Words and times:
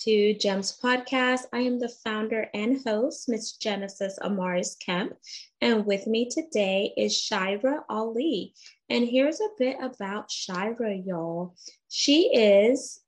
to 0.00 0.32
GEMS 0.34 0.78
Podcast. 0.82 1.42
I 1.52 1.58
am 1.58 1.78
the 1.78 1.88
founder 1.88 2.48
and 2.54 2.80
host, 2.86 3.28
Miss 3.28 3.52
Genesis 3.52 4.18
Amaris 4.22 4.78
Kemp, 4.78 5.12
and 5.60 5.84
with 5.84 6.06
me 6.06 6.28
today 6.30 6.94
is 6.96 7.14
Shira 7.14 7.84
Ali. 7.88 8.54
And 8.88 9.06
here's 9.06 9.40
a 9.40 9.48
bit 9.58 9.76
about 9.82 10.30
Shira, 10.30 10.94
y'all. 10.94 11.54
She 11.88 12.34
is 12.34 13.02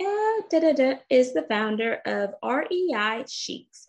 uh, 0.00 0.42
is 1.08 1.32
the 1.32 1.46
founder 1.48 2.00
of 2.04 2.34
REI 2.42 3.24
Sheiks 3.28 3.86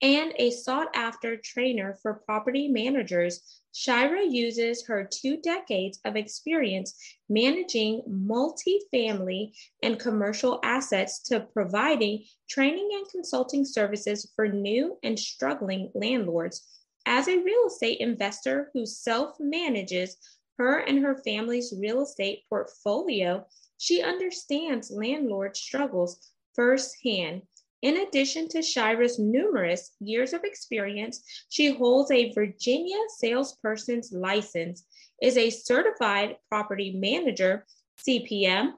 and 0.00 0.32
a 0.38 0.50
sought 0.50 0.88
after 0.94 1.36
trainer 1.36 1.98
for 2.02 2.22
property 2.24 2.68
managers. 2.68 3.59
Shira 3.72 4.26
uses 4.26 4.84
her 4.86 5.08
two 5.10 5.36
decades 5.36 6.00
of 6.04 6.16
experience 6.16 6.94
managing 7.28 8.02
multifamily 8.08 9.52
and 9.82 9.98
commercial 9.98 10.58
assets 10.64 11.20
to 11.28 11.40
providing 11.52 12.24
training 12.48 12.90
and 12.92 13.08
consulting 13.08 13.64
services 13.64 14.30
for 14.34 14.48
new 14.48 14.98
and 15.02 15.18
struggling 15.18 15.90
landlords. 15.94 16.66
As 17.06 17.28
a 17.28 17.38
real 17.38 17.66
estate 17.66 18.00
investor 18.00 18.70
who 18.74 18.84
self 18.86 19.38
manages 19.38 20.16
her 20.58 20.78
and 20.80 20.98
her 20.98 21.22
family's 21.24 21.72
real 21.78 22.02
estate 22.02 22.44
portfolio, 22.48 23.46
she 23.78 24.02
understands 24.02 24.90
landlord 24.90 25.56
struggles 25.56 26.32
firsthand. 26.54 27.42
In 27.82 27.96
addition 27.96 28.46
to 28.48 28.60
Shira's 28.60 29.18
numerous 29.18 29.92
years 30.00 30.34
of 30.34 30.44
experience, 30.44 31.22
she 31.48 31.72
holds 31.72 32.10
a 32.10 32.30
Virginia 32.32 32.98
salesperson's 33.16 34.12
license, 34.12 34.84
is 35.22 35.38
a 35.38 35.48
certified 35.48 36.36
property 36.48 36.92
manager, 36.92 37.66
CPM, 38.06 38.72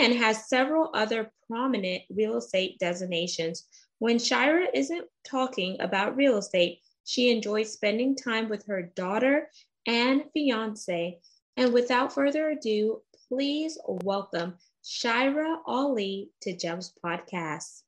and 0.00 0.14
has 0.14 0.48
several 0.48 0.90
other 0.92 1.32
prominent 1.48 2.02
real 2.10 2.36
estate 2.36 2.78
designations. 2.80 3.68
When 3.98 4.18
Shira 4.18 4.66
isn't 4.74 5.06
talking 5.24 5.80
about 5.80 6.16
real 6.16 6.38
estate, 6.38 6.80
she 7.04 7.30
enjoys 7.30 7.72
spending 7.72 8.16
time 8.16 8.48
with 8.48 8.66
her 8.66 8.82
daughter 8.82 9.50
and 9.86 10.24
fiance. 10.32 11.20
And 11.56 11.72
without 11.72 12.12
further 12.12 12.50
ado, 12.50 13.02
please 13.28 13.78
welcome 13.86 14.54
Shira 14.82 15.58
Ali 15.66 16.30
to 16.40 16.56
Gems 16.56 16.92
Podcast. 17.04 17.82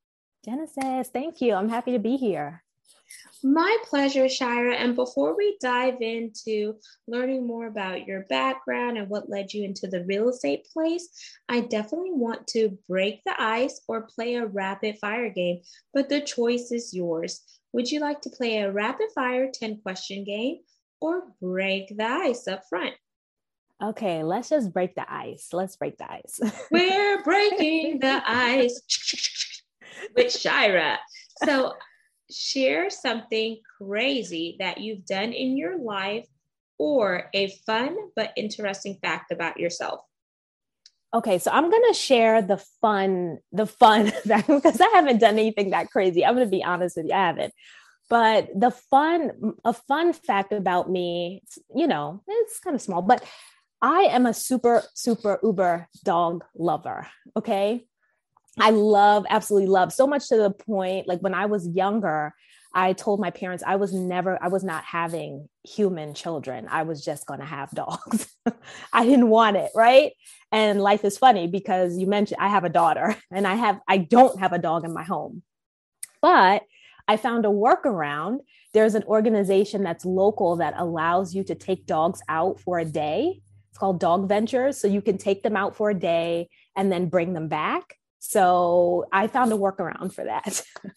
Genesis, 0.45 1.09
thank 1.09 1.41
you. 1.41 1.55
I'm 1.55 1.69
happy 1.69 1.93
to 1.93 1.99
be 1.99 2.17
here. 2.17 2.63
My 3.43 3.77
pleasure, 3.85 4.29
Shira. 4.29 4.75
And 4.75 4.95
before 4.95 5.37
we 5.37 5.57
dive 5.61 6.01
into 6.01 6.75
learning 7.07 7.47
more 7.47 7.67
about 7.67 8.07
your 8.07 8.25
background 8.25 8.99
and 8.99 9.09
what 9.09 9.29
led 9.29 9.53
you 9.53 9.65
into 9.65 9.87
the 9.87 10.05
real 10.05 10.29
estate 10.29 10.67
place, 10.73 11.09
I 11.49 11.61
definitely 11.61 12.13
want 12.13 12.47
to 12.49 12.79
break 12.89 13.23
the 13.25 13.41
ice 13.41 13.81
or 13.89 14.09
play 14.15 14.35
a 14.35 14.47
rapid 14.47 14.99
fire 14.99 15.31
game, 15.31 15.61
but 15.93 16.09
the 16.09 16.21
choice 16.21 16.73
is 16.73 16.95
yours. 16.95 17.43
Would 17.73 17.91
you 17.91 18.01
like 18.01 18.21
to 18.23 18.31
play 18.31 18.59
a 18.59 18.73
rapid 18.73 19.09
fire 19.15 19.51
10 19.53 19.81
question 19.83 20.25
game 20.25 20.61
or 21.01 21.25
break 21.41 21.97
the 21.97 22.05
ice 22.05 22.49
up 22.49 22.63
front? 22.69 22.95
Okay, 23.83 24.23
let's 24.23 24.49
just 24.49 24.73
break 24.73 24.95
the 24.95 25.05
ice. 25.13 25.49
Let's 25.53 25.77
break 25.77 25.99
the 25.99 26.11
ice. 26.11 26.41
We're 26.71 27.23
breaking 27.23 27.99
the 27.99 28.23
ice 28.25 28.81
with 30.15 30.33
Shira. 30.33 30.99
So, 31.45 31.75
share 32.31 32.89
something 32.91 33.61
crazy 33.79 34.57
that 34.59 34.79
you've 34.79 35.05
done 35.05 35.33
in 35.33 35.57
your 35.57 35.79
life 35.79 36.27
or 36.79 37.29
a 37.35 37.49
fun 37.67 37.97
but 38.17 38.33
interesting 38.37 38.99
fact 39.03 39.31
about 39.31 39.59
yourself. 39.59 40.01
Okay, 41.13 41.39
so 41.39 41.51
I'm 41.53 41.71
gonna 41.71 41.95
share 41.95 42.43
the 42.43 42.57
fun, 42.81 43.39
the 43.53 43.67
fun 43.67 44.07
that 44.25 44.47
because 44.47 44.81
I 44.81 44.89
haven't 44.95 45.19
done 45.19 45.39
anything 45.39 45.71
that 45.71 45.91
crazy. 45.91 46.25
I'm 46.25 46.35
gonna 46.35 46.47
be 46.47 46.65
honest 46.65 46.97
with 46.97 47.07
you, 47.07 47.13
I 47.13 47.27
haven't. 47.27 47.55
But 48.11 48.49
the 48.55 48.71
fun, 48.71 49.55
a 49.65 49.73
fun 49.73 50.13
fact 50.13 50.53
about 50.53 50.91
me, 50.91 51.43
you 51.75 51.87
know, 51.87 52.23
it's 52.27 52.61
kind 52.61 52.75
of 52.75 52.83
small, 52.83 53.01
but 53.01 53.25
I 53.81 54.03
am 54.11 54.27
a 54.27 54.35
super, 54.35 54.83
super 54.95 55.39
uber 55.43 55.89
dog 56.05 56.45
lover. 56.55 57.07
Okay. 57.37 57.87
I 58.59 58.71
love, 58.71 59.27
absolutely 59.29 59.69
love 59.69 59.93
so 59.93 60.07
much 60.07 60.29
to 60.29 60.37
the 60.37 60.51
point, 60.51 61.09
like 61.09 61.21
when 61.21 61.35
I 61.35 61.47
was 61.47 61.67
younger, 61.69 62.35
I 62.75 62.93
told 62.93 63.21
my 63.21 63.31
parents 63.31 63.63
I 63.65 63.77
was 63.77 63.93
never, 63.93 64.43
I 64.43 64.49
was 64.49 64.65
not 64.65 64.85
having 64.85 65.49
human 65.63 66.13
children. 66.13 66.67
I 66.69 66.83
was 66.83 67.05
just 67.05 67.25
going 67.27 67.39
to 67.39 67.47
have 67.47 67.71
dogs. 67.71 68.29
I 68.93 69.05
didn't 69.05 69.29
want 69.29 69.57
it. 69.57 69.71
Right. 69.77 70.13
And 70.51 70.83
life 70.83 71.05
is 71.05 71.17
funny 71.17 71.47
because 71.47 71.97
you 71.97 72.09
mentioned 72.09 72.41
I 72.41 72.49
have 72.49 72.65
a 72.65 72.69
daughter 72.69 73.17
and 73.31 73.47
I 73.47 73.55
have, 73.55 73.81
I 73.89 73.99
don't 73.99 74.41
have 74.41 74.53
a 74.53 74.59
dog 74.59 74.85
in 74.85 74.93
my 74.93 75.05
home. 75.05 75.43
But 76.21 76.63
I 77.07 77.17
found 77.17 77.45
a 77.45 77.49
workaround. 77.49 78.39
There's 78.73 78.97
an 78.97 79.05
organization 79.05 79.85
that's 79.85 80.05
local 80.05 80.57
that 80.57 80.75
allows 80.77 81.33
you 81.33 81.45
to 81.45 81.55
take 81.55 81.87
dogs 81.87 82.23
out 82.29 82.59
for 82.61 82.81
a 82.81 82.85
day. 82.85 83.41
It's 83.71 83.79
called 83.79 84.01
Dog 84.01 84.29
Ventures. 84.29 84.79
So 84.79 84.89
you 84.89 85.01
can 85.01 85.19
take 85.19 85.45
them 85.45 85.57
out 85.57 85.77
for 85.77 85.91
a 85.91 85.95
day 85.95 86.49
and 86.75 86.91
then 86.91 87.09
bring 87.09 87.35
them 87.35 87.47
back. 87.47 87.97
So 88.27 89.07
I 89.13 89.27
found 89.27 89.53
a 89.53 89.57
workaround 89.57 90.13
for 90.13 90.25
that. 90.25 90.63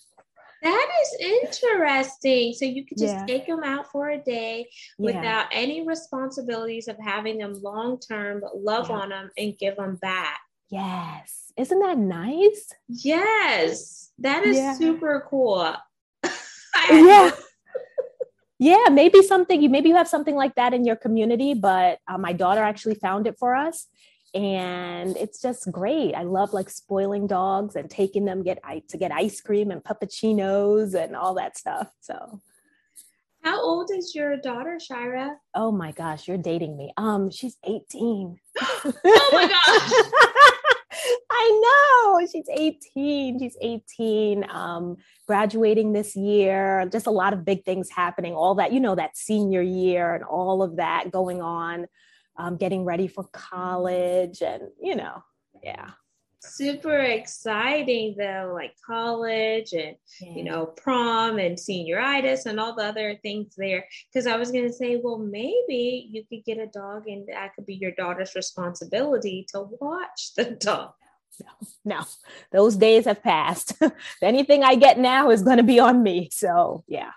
That 0.64 0.90
is 1.04 1.54
interesting. 1.54 2.52
So 2.54 2.66
you 2.66 2.84
could 2.84 2.98
just 2.98 3.14
yeah. 3.14 3.26
take 3.28 3.46
them 3.46 3.64
out 3.64 3.92
for 3.92 4.10
a 4.10 4.18
day 4.18 4.68
yeah. 4.98 5.06
without 5.06 5.46
any 5.52 5.88
responsibilities 5.88 6.88
of 6.88 6.98
having 7.00 7.38
them 7.38 7.54
long 7.62 8.00
term, 8.00 8.42
love 8.56 8.90
yeah. 8.90 8.96
on 8.96 9.10
them 9.10 9.30
and 9.38 9.56
give 9.56 9.76
them 9.76 9.98
back. 9.98 10.40
Yes. 10.70 11.54
Isn't 11.56 11.80
that 11.80 12.00
nice? 12.00 12.74
Yes. 12.88 14.10
That 14.18 14.44
is 14.44 14.80
super 14.80 15.28
cool 15.30 15.76
yeah 16.90 17.32
yeah 18.60 18.86
maybe 18.92 19.22
something 19.22 19.62
you 19.62 19.70
maybe 19.70 19.90
you 19.90 19.96
have 19.96 20.08
something 20.08 20.36
like 20.36 20.56
that 20.56 20.74
in 20.74 20.84
your 20.84 20.96
community 20.96 21.54
but 21.54 22.00
uh, 22.08 22.18
my 22.18 22.34
daughter 22.34 22.64
actually 22.64 22.96
found 22.96 23.28
it 23.28 23.38
for 23.38 23.56
us 23.56 23.86
and 24.38 25.18
it's 25.18 25.42
just 25.42 25.72
great 25.72 26.14
i 26.14 26.22
love 26.22 26.54
like 26.54 26.70
spoiling 26.70 27.26
dogs 27.26 27.76
and 27.76 27.90
taking 27.90 28.24
them 28.24 28.44
get 28.44 28.60
to 28.88 28.96
get 28.96 29.12
ice 29.12 29.42
cream 29.42 29.72
and 29.72 29.84
puppuccinos 29.84 30.94
and 30.94 31.16
all 31.16 31.34
that 31.34 31.58
stuff 31.58 31.92
so 32.02 32.40
how 33.44 33.60
old 33.60 33.90
is 33.92 34.14
your 34.14 34.38
daughter 34.38 34.80
shira 34.80 35.36
oh 35.56 35.72
my 35.72 35.92
gosh 35.92 36.28
you're 36.28 36.38
dating 36.38 36.78
me 36.78 36.94
um 36.98 37.32
she's 37.32 37.58
18 37.64 38.38
oh 38.62 39.30
my 39.34 39.48
gosh 39.66 40.12
I 41.30 42.18
know 42.20 42.28
she's 42.28 42.48
18. 42.50 43.40
She's 43.40 43.56
18, 43.62 44.50
um, 44.50 44.98
graduating 45.28 45.94
this 45.94 46.16
year. 46.16 46.90
Just 46.92 47.06
a 47.06 47.12
lot 47.12 47.32
of 47.34 47.46
big 47.46 47.64
things 47.64 47.90
happening. 47.90 48.34
All 48.34 48.56
that, 48.56 48.74
you 48.74 48.80
know, 48.80 48.96
that 48.96 49.16
senior 49.16 49.62
year 49.62 50.16
and 50.16 50.24
all 50.24 50.64
of 50.64 50.78
that 50.78 51.12
going 51.12 51.42
on, 51.42 51.86
um, 52.38 52.58
getting 52.58 52.86
ready 52.86 53.08
for 53.08 53.26
college, 53.32 54.42
and 54.42 54.64
you 54.82 54.96
know, 54.96 55.24
yeah. 55.64 55.90
Super 56.40 57.00
exciting 57.00 58.16
though, 58.18 58.52
like 58.54 58.74
college 58.86 59.74
and 59.74 59.98
yeah. 60.22 60.34
you 60.34 60.44
know, 60.44 60.68
prom 60.68 61.40
and 61.40 61.58
senioritis 61.58 62.46
and 62.46 62.60
all 62.60 62.76
the 62.76 62.86
other 62.86 63.18
things 63.22 63.56
there. 63.58 63.86
Because 64.14 64.28
I 64.28 64.38
was 64.38 64.52
gonna 64.52 64.72
say, 64.72 65.02
well, 65.04 65.18
maybe 65.18 66.08
you 66.10 66.24
could 66.30 66.46
get 66.46 66.60
a 66.60 66.68
dog 66.68 67.08
and 67.08 67.28
that 67.28 67.54
could 67.56 67.66
be 67.66 67.76
your 67.76 67.92
daughter's 67.92 68.36
responsibility 68.36 69.46
to 69.52 69.68
watch 69.80 70.36
the 70.38 70.46
dog 70.60 70.92
no, 71.40 71.68
no, 71.86 72.06
those 72.52 72.76
days 72.76 73.06
have 73.06 73.22
passed. 73.22 73.74
Anything 74.22 74.64
I 74.64 74.76
get 74.76 74.98
now 74.98 75.30
is 75.30 75.44
going 75.44 75.58
to 75.58 75.64
be 75.64 75.80
on 75.80 76.04
me. 76.04 76.30
So, 76.32 76.84
yeah. 76.88 77.12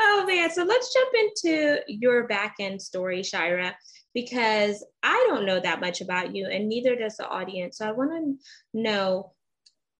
Oh, 0.00 0.24
man. 0.26 0.50
So, 0.50 0.64
let's 0.64 0.92
jump 0.92 1.10
into 1.14 1.80
your 1.86 2.26
back 2.26 2.56
end 2.60 2.80
story, 2.80 3.22
Shira, 3.22 3.76
because 4.14 4.84
I 5.02 5.26
don't 5.28 5.46
know 5.46 5.60
that 5.60 5.80
much 5.80 6.00
about 6.00 6.34
you, 6.34 6.46
and 6.46 6.68
neither 6.68 6.96
does 6.96 7.16
the 7.16 7.28
audience. 7.28 7.78
So, 7.78 7.88
I 7.88 7.92
want 7.92 8.10
to 8.12 8.80
know 8.80 9.32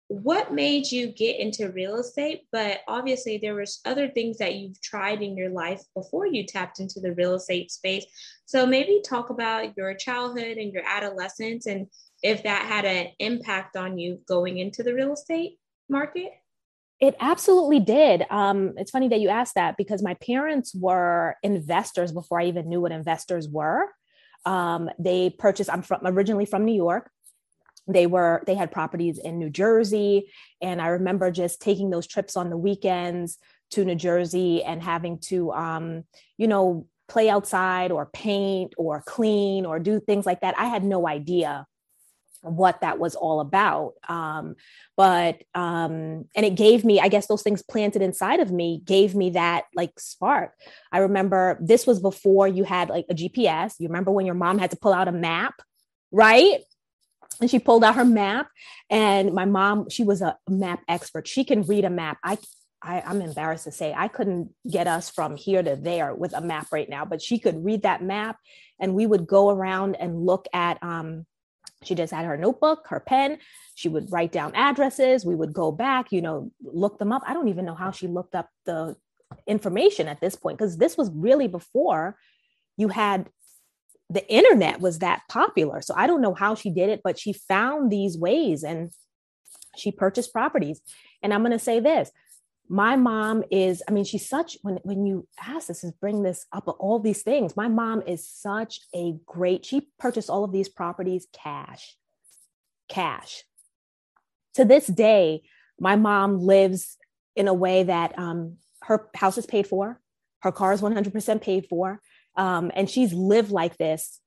what 0.07 0.53
made 0.53 0.91
you 0.91 1.07
get 1.07 1.39
into 1.39 1.71
real 1.71 1.95
estate 1.95 2.43
but 2.51 2.81
obviously 2.87 3.39
there 3.39 3.55
was 3.55 3.81
other 3.85 4.07
things 4.07 4.37
that 4.37 4.53
you've 4.53 4.79
tried 4.79 5.23
in 5.23 5.35
your 5.35 5.49
life 5.49 5.81
before 5.95 6.27
you 6.27 6.45
tapped 6.45 6.79
into 6.79 6.99
the 6.99 7.11
real 7.13 7.33
estate 7.33 7.71
space 7.71 8.05
so 8.45 8.67
maybe 8.67 9.01
talk 9.03 9.31
about 9.31 9.75
your 9.75 9.95
childhood 9.95 10.57
and 10.57 10.71
your 10.71 10.83
adolescence 10.87 11.65
and 11.65 11.87
if 12.25 12.41
that 12.43 12.65
had 12.65 12.85
an 12.85 13.07
impact 13.19 13.75
on 13.75 13.99
you 13.99 14.19
going 14.27 14.57
into 14.57 14.81
the 14.81 14.93
real 14.93 15.13
estate 15.13 15.59
market? 15.87 16.31
It 16.99 17.15
absolutely 17.19 17.79
did. 17.79 18.25
Um, 18.31 18.73
it's 18.77 18.89
funny 18.89 19.09
that 19.09 19.19
you 19.19 19.29
asked 19.29 19.55
that 19.55 19.77
because 19.77 20.01
my 20.01 20.15
parents 20.15 20.73
were 20.73 21.35
investors 21.43 22.11
before 22.11 22.39
I 22.39 22.45
even 22.45 22.67
knew 22.67 22.81
what 22.81 22.91
investors 22.91 23.47
were. 23.47 23.89
Um, 24.45 24.89
they 24.99 25.29
purchased, 25.29 25.71
I'm 25.71 25.81
from 25.81 26.01
originally 26.03 26.45
from 26.45 26.65
New 26.65 26.75
York. 26.75 27.09
They 27.87 28.07
were, 28.07 28.43
they 28.47 28.55
had 28.55 28.71
properties 28.71 29.19
in 29.19 29.37
New 29.37 29.49
Jersey. 29.49 30.31
And 30.61 30.81
I 30.81 30.87
remember 30.87 31.31
just 31.31 31.61
taking 31.61 31.89
those 31.89 32.07
trips 32.07 32.35
on 32.35 32.49
the 32.49 32.57
weekends 32.57 33.37
to 33.71 33.85
New 33.85 33.95
Jersey 33.95 34.63
and 34.63 34.81
having 34.81 35.19
to, 35.19 35.51
um, 35.51 36.03
you 36.37 36.47
know, 36.47 36.87
play 37.07 37.29
outside 37.29 37.91
or 37.91 38.07
paint 38.07 38.73
or 38.77 39.03
clean 39.05 39.65
or 39.65 39.79
do 39.79 39.99
things 39.99 40.25
like 40.25 40.41
that. 40.41 40.57
I 40.57 40.65
had 40.65 40.83
no 40.83 41.07
idea 41.07 41.67
what 42.45 42.81
that 42.81 42.99
was 42.99 43.15
all 43.15 43.39
about. 43.39 43.93
Um, 44.07 44.55
but 44.95 45.41
um, 45.53 46.25
and 46.35 46.45
it 46.45 46.55
gave 46.55 46.85
me, 46.85 46.99
I 46.99 47.07
guess, 47.07 47.27
those 47.27 47.41
things 47.41 47.61
planted 47.61 48.01
inside 48.01 48.39
of 48.39 48.51
me 48.51 48.81
gave 48.85 49.15
me 49.15 49.31
that 49.31 49.65
like 49.75 49.99
spark. 49.99 50.53
I 50.91 50.99
remember 50.99 51.57
this 51.61 51.87
was 51.87 51.99
before 51.99 52.47
you 52.47 52.63
had 52.63 52.89
like 52.89 53.05
a 53.09 53.15
GPS. 53.15 53.75
You 53.79 53.87
remember 53.87 54.11
when 54.11 54.25
your 54.25 54.35
mom 54.35 54.57
had 54.57 54.71
to 54.71 54.77
pull 54.77 54.93
out 54.93 55.07
a 55.07 55.11
map, 55.11 55.55
right? 56.11 56.59
And 57.41 57.49
she 57.49 57.59
pulled 57.59 57.83
out 57.83 57.95
her 57.95 58.05
map, 58.05 58.47
and 58.89 59.33
my 59.33 59.43
mom, 59.43 59.89
she 59.89 60.03
was 60.03 60.21
a 60.21 60.37
map 60.47 60.81
expert. 60.87 61.27
She 61.27 61.43
can 61.43 61.63
read 61.63 61.83
a 61.83 61.89
map. 61.89 62.17
I 62.23 62.37
I, 62.81 63.01
am 63.05 63.21
embarrassed 63.21 63.63
to 63.63 63.71
say 63.71 63.93
I 63.95 64.07
couldn't 64.07 64.53
get 64.69 64.87
us 64.87 65.09
from 65.09 65.35
here 65.35 65.63
to 65.63 65.75
there 65.75 66.13
with 66.13 66.33
a 66.33 66.41
map 66.41 66.67
right 66.71 66.87
now, 66.87 67.03
but 67.03 67.21
she 67.21 67.39
could 67.39 67.65
read 67.65 67.81
that 67.81 68.03
map 68.03 68.37
and 68.79 68.93
we 68.93 69.05
would 69.05 69.25
go 69.25 69.49
around 69.49 69.95
and 69.95 70.25
look 70.25 70.47
at 70.53 70.81
um, 70.83 71.25
she 71.83 71.95
just 71.95 72.13
had 72.13 72.25
her 72.25 72.37
notebook, 72.37 72.87
her 72.89 72.99
pen. 72.99 73.37
She 73.75 73.89
would 73.89 74.11
write 74.11 74.31
down 74.31 74.55
addresses. 74.55 75.25
We 75.25 75.35
would 75.35 75.53
go 75.53 75.71
back, 75.71 76.11
you 76.11 76.21
know, 76.21 76.51
look 76.63 76.97
them 76.97 77.11
up. 77.11 77.23
I 77.27 77.33
don't 77.33 77.49
even 77.49 77.65
know 77.65 77.75
how 77.75 77.91
she 77.91 78.07
looked 78.07 78.35
up 78.35 78.49
the 78.65 78.95
information 79.47 80.07
at 80.07 80.21
this 80.21 80.35
point 80.35 80.57
because 80.57 80.77
this 80.77 80.97
was 80.97 81.11
really 81.11 81.47
before 81.47 82.17
you 82.77 82.89
had 82.89 83.29
the 84.09 84.27
internet 84.31 84.79
was 84.79 84.99
that 84.99 85.23
popular. 85.29 85.81
So 85.81 85.93
I 85.97 86.07
don't 86.07 86.21
know 86.21 86.33
how 86.33 86.55
she 86.55 86.69
did 86.69 86.89
it, 86.89 87.01
but 87.03 87.17
she 87.17 87.33
found 87.33 87.91
these 87.91 88.17
ways 88.17 88.63
and 88.63 88.91
she 89.75 89.91
purchased 89.91 90.31
properties. 90.31 90.79
And 91.23 91.33
I'm 91.33 91.41
going 91.41 91.51
to 91.51 91.59
say 91.59 91.79
this 91.79 92.11
my 92.67 92.95
mom 92.95 93.43
is 93.51 93.83
i 93.87 93.91
mean 93.91 94.03
she's 94.03 94.27
such 94.27 94.57
when 94.61 94.79
when 94.83 95.05
you 95.05 95.27
ask 95.39 95.67
this 95.67 95.83
is 95.83 95.91
bring 95.91 96.23
this 96.23 96.45
up 96.51 96.67
all 96.79 96.99
these 96.99 97.21
things 97.21 97.55
my 97.55 97.67
mom 97.67 98.01
is 98.07 98.27
such 98.27 98.79
a 98.95 99.15
great 99.25 99.65
she 99.65 99.87
purchased 99.99 100.29
all 100.29 100.43
of 100.43 100.51
these 100.51 100.69
properties 100.69 101.27
cash 101.31 101.95
cash. 102.87 103.43
To 104.55 104.65
this 104.65 104.87
day 104.87 105.43
my 105.79 105.95
mom 105.95 106.39
lives 106.39 106.97
in 107.35 107.47
a 107.47 107.53
way 107.53 107.83
that 107.83 108.17
um, 108.17 108.57
her 108.83 109.09
house 109.13 109.37
is 109.37 109.45
paid 109.45 109.67
for 109.67 109.99
her 110.39 110.51
car 110.51 110.73
is 110.73 110.81
100% 110.81 111.41
paid 111.41 111.67
for 111.69 112.01
um, 112.37 112.71
and 112.73 112.89
she's 112.89 113.13
lived 113.13 113.51
like 113.51 113.77
this 113.77 114.19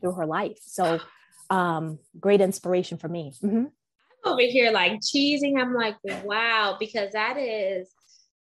through 0.00 0.12
her 0.12 0.26
life. 0.26 0.58
So 0.60 1.00
um, 1.50 1.98
great 2.18 2.40
inspiration 2.40 2.98
for 2.98 3.08
me. 3.08 3.32
Mm-hmm 3.42 3.64
over 4.24 4.42
here 4.42 4.70
like 4.70 5.00
cheesing. 5.00 5.60
I'm 5.60 5.74
like, 5.74 5.96
wow, 6.24 6.76
because 6.78 7.12
that 7.12 7.36
is 7.36 7.88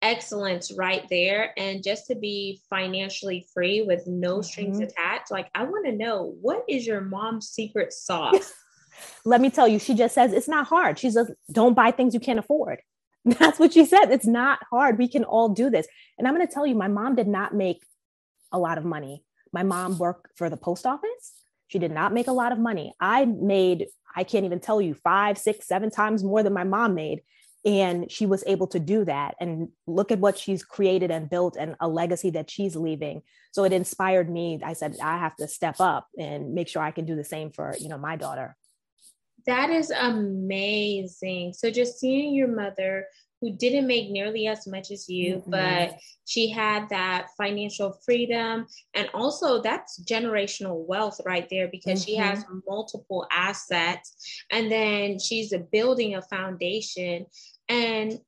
excellence 0.02 0.72
right 0.72 1.06
there. 1.10 1.54
And 1.58 1.84
just 1.84 2.08
to 2.08 2.16
be 2.16 2.62
financially 2.70 3.48
free 3.54 3.82
with 3.82 4.06
no 4.08 4.42
strings 4.42 4.78
mm-hmm. 4.78 4.88
attached, 4.88 5.32
like 5.32 5.50
I 5.56 5.64
want 5.64 5.86
to 5.86 5.92
know 5.92 6.36
what 6.42 6.64
is 6.68 6.86
your 6.86 7.02
mom's 7.02 7.50
secret 7.50 7.94
sauce? 7.94 8.54
Let 9.26 9.42
me 9.42 9.50
tell 9.50 9.68
you, 9.68 9.80
she 9.80 9.94
just 9.94 10.16
says 10.16 10.32
it's 10.32 10.48
not 10.48 10.68
hard. 10.68 11.00
She 11.00 11.12
says, 11.12 11.32
don't 11.52 11.74
buy 11.74 11.92
things 11.92 12.14
you 12.14 12.20
can't 12.20 12.40
afford. 12.40 12.80
That's 13.26 13.60
what 13.60 13.74
she 13.74 13.86
said. 13.86 14.06
It's 14.06 14.28
not 14.28 14.60
hard. 14.70 14.98
We 14.98 15.08
can 15.08 15.24
all 15.24 15.50
do 15.50 15.70
this. 15.70 15.88
And 16.18 16.28
I'm 16.28 16.36
going 16.36 16.48
to 16.48 16.54
tell 16.54 16.66
you, 16.66 16.76
my 16.76 16.88
mom 16.88 17.16
did 17.16 17.28
not 17.28 17.54
make 17.54 17.84
a 18.52 18.60
lot 18.60 18.78
of 18.78 18.86
money. 18.86 19.24
My 19.52 19.64
mom 19.64 19.98
worked 19.98 20.38
for 20.38 20.50
the 20.50 20.58
post 20.58 20.86
office. 20.86 21.34
She 21.68 21.80
did 21.80 21.92
not 21.92 22.14
make 22.14 22.28
a 22.28 22.32
lot 22.34 22.52
of 22.52 22.60
money. 22.60 22.94
I 23.00 23.26
made 23.26 23.88
I 24.16 24.24
can't 24.24 24.46
even 24.46 24.60
tell 24.60 24.82
you 24.82 24.94
five, 24.94 25.38
six, 25.38 25.68
seven 25.68 25.92
times 25.92 26.24
more 26.24 26.42
than 26.42 26.54
my 26.54 26.64
mom 26.64 26.96
made. 26.96 27.22
And 27.66 28.12
she 28.12 28.26
was 28.26 28.44
able 28.46 28.68
to 28.68 28.80
do 28.80 29.06
that. 29.06 29.36
And 29.40 29.70
look 29.88 30.12
at 30.12 30.20
what 30.20 30.38
she's 30.38 30.64
created 30.64 31.12
and 31.12 31.30
built 31.30 31.58
and 31.60 31.76
a 31.80 31.88
legacy 31.88 32.30
that 32.32 32.50
she's 32.50 32.76
leaving. 32.76 33.24
So 33.52 33.64
it 33.64 33.74
inspired 33.74 34.30
me. 34.30 34.60
I 34.64 34.74
said, 34.74 34.96
I 35.02 35.18
have 35.18 35.36
to 35.38 35.48
step 35.48 35.78
up 35.80 36.08
and 36.18 36.54
make 36.54 36.68
sure 36.68 36.82
I 36.82 36.92
can 36.92 37.06
do 37.06 37.16
the 37.16 37.24
same 37.24 37.52
for, 37.52 37.76
you 37.80 37.90
know, 37.90 37.98
my 37.98 38.16
daughter. 38.16 38.56
That 39.48 39.70
is 39.70 39.92
amazing. 39.92 41.54
So 41.54 41.72
just 41.72 42.00
seeing 42.00 42.34
your 42.34 42.48
mother 42.48 43.08
who 43.46 43.56
didn't 43.56 43.86
make 43.86 44.10
nearly 44.10 44.48
as 44.48 44.66
much 44.66 44.90
as 44.90 45.08
you, 45.08 45.36
mm-hmm. 45.36 45.52
but 45.52 46.00
she 46.26 46.50
had 46.50 46.90
that 46.90 47.28
financial 47.38 48.00
freedom. 48.04 48.66
And 48.96 49.08
also, 49.14 49.62
that's 49.62 50.02
generational 50.02 50.86
wealth 50.88 51.22
right 51.26 51.48
there 51.52 51.68
because 51.68 52.02
mm-hmm. 52.02 52.12
she 52.12 52.16
has 52.16 52.44
mm-hmm. 52.44 52.60
multiple 52.68 53.28
assets. 53.32 54.16
And 54.52 54.72
then 54.72 55.20
she's 55.20 55.54
building 55.72 56.16
a 56.16 56.24
foundation. 56.24 57.28
And 57.70 58.20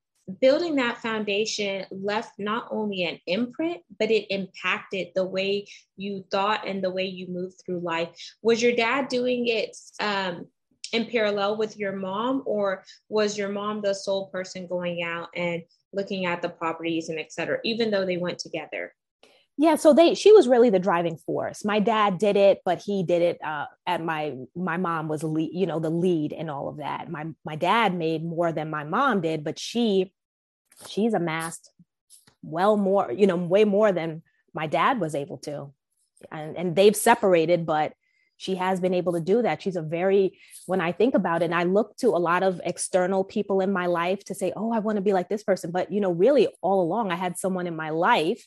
building 0.42 0.76
that 0.76 0.98
foundation 0.98 1.86
left 1.90 2.34
not 2.38 2.68
only 2.70 3.06
an 3.06 3.20
imprint, 3.26 3.82
but 3.98 4.12
it 4.12 4.28
impacted 4.30 5.08
the 5.16 5.26
way 5.26 5.66
you 5.96 6.26
thought 6.30 6.68
and 6.68 6.84
the 6.84 6.92
way 6.92 7.06
you 7.06 7.28
moved 7.28 7.56
through 7.66 7.80
life. 7.80 8.10
Was 8.42 8.62
your 8.62 8.76
dad 8.76 9.08
doing 9.08 9.48
it 9.48 9.76
um, 10.00 10.48
in 10.94 11.06
parallel 11.06 11.58
with 11.58 11.78
your 11.78 11.94
mom 11.94 12.44
or 12.46 12.84
was 13.10 13.38
your 13.38 13.50
mom 13.50 13.82
the 13.82 13.94
sole 13.94 14.28
person 14.28 14.68
going 14.68 15.04
out 15.04 15.30
and 15.36 15.64
looking 15.94 16.26
at 16.26 16.42
the 16.42 16.50
properties 16.50 17.10
and 17.10 17.20
et 17.20 17.32
cetera 17.32 17.60
even 17.64 17.92
though 17.92 18.06
they 18.06 18.18
went 18.18 18.40
together? 18.40 18.94
Yeah 19.58 19.76
so 19.76 19.94
they 19.94 20.14
she 20.14 20.32
was 20.32 20.48
really 20.48 20.70
the 20.70 20.80
driving 20.80 21.18
force. 21.18 21.66
My 21.66 21.80
dad 21.80 22.18
did 22.18 22.38
it 22.38 22.62
but 22.64 22.82
he 22.82 23.04
did 23.04 23.22
it 23.22 23.40
uh, 23.44 23.66
at 23.86 24.04
my 24.04 24.36
my 24.56 24.78
mom 24.78 25.08
was 25.08 25.24
lead, 25.24 25.52
you 25.54 25.66
know 25.66 25.80
the 25.80 25.90
lead 25.90 26.32
in 26.32 26.50
all 26.50 26.70
of 26.70 26.78
that. 26.78 27.10
My 27.10 27.26
my 27.46 27.56
dad 27.56 27.96
made 27.96 28.24
more 28.24 28.52
than 28.52 28.70
my 28.70 28.84
mom 28.84 29.22
did 29.22 29.44
but 29.44 29.58
she 29.58 30.14
she's 30.88 31.14
amassed 31.14 31.72
well 32.44 32.78
more 32.78 33.12
you 33.12 33.26
know 33.26 33.36
way 33.36 33.66
more 33.66 33.92
than 33.92 34.22
my 34.54 34.68
dad 34.68 35.00
was 35.00 35.16
able 35.16 35.38
to. 35.40 35.74
And 36.32 36.58
and 36.58 36.76
they've 36.76 36.96
separated 36.96 37.66
but 37.66 37.94
she 38.38 38.56
has 38.56 38.80
been 38.80 38.94
able 38.94 39.14
to 39.14 39.20
do 39.20 39.42
that. 39.42 39.62
She's 39.62 39.76
a 39.76 39.82
very, 39.82 40.40
when 40.68 40.80
I 40.80 40.92
think 40.92 41.16
about 41.16 41.42
it, 41.42 41.46
and 41.46 41.56
I 41.56 41.64
look 41.64 41.98
to 41.98 42.10
a 42.10 42.20
lot 42.20 42.44
of 42.44 42.62
external 42.64 43.24
people 43.24 43.60
in 43.62 43.74
my 43.74 43.88
life 43.88 44.24
to 44.26 44.36
say, 44.36 44.54
oh, 44.56 44.72
I 44.72 44.80
want 44.80 44.98
to 44.98 45.02
be 45.02 45.14
like 45.14 45.28
this 45.28 45.44
person. 45.44 45.72
But, 45.72 45.92
you 45.92 46.00
know, 46.00 46.12
really 46.12 46.48
all 46.62 46.82
along, 46.82 47.12
I 47.12 47.16
had 47.16 47.38
someone 47.38 47.68
in 47.68 47.76
my 47.76 47.90
life. 47.90 48.46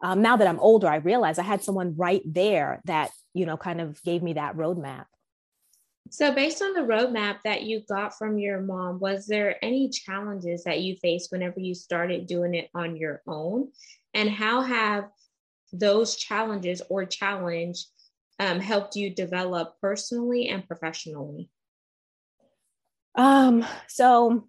Um, 0.00 0.22
now 0.22 0.36
that 0.36 0.46
I'm 0.46 0.60
older, 0.60 0.86
I 0.86 0.96
realize 0.96 1.38
I 1.38 1.44
had 1.44 1.62
someone 1.62 1.94
right 1.96 2.22
there 2.24 2.80
that, 2.84 3.10
you 3.32 3.44
know, 3.44 3.56
kind 3.56 3.80
of 3.80 4.02
gave 4.02 4.22
me 4.22 4.34
that 4.34 4.56
roadmap. 4.56 5.06
So, 6.10 6.32
based 6.32 6.62
on 6.62 6.74
the 6.74 6.80
roadmap 6.80 7.38
that 7.44 7.62
you 7.62 7.82
got 7.88 8.16
from 8.16 8.38
your 8.38 8.60
mom, 8.60 9.00
was 9.00 9.26
there 9.26 9.56
any 9.64 9.88
challenges 9.88 10.64
that 10.64 10.80
you 10.80 10.96
faced 10.96 11.32
whenever 11.32 11.58
you 11.58 11.74
started 11.74 12.26
doing 12.26 12.54
it 12.54 12.68
on 12.74 12.96
your 12.96 13.22
own? 13.26 13.68
And 14.12 14.28
how 14.28 14.60
have 14.60 15.08
those 15.72 16.16
challenges 16.16 16.82
or 16.88 17.04
challenge 17.04 17.86
um, 18.38 18.60
helped 18.60 18.96
you 18.96 19.10
develop 19.10 19.74
personally 19.80 20.48
and 20.48 20.66
professionally? 20.66 21.50
Um, 23.14 23.64
so 23.88 24.48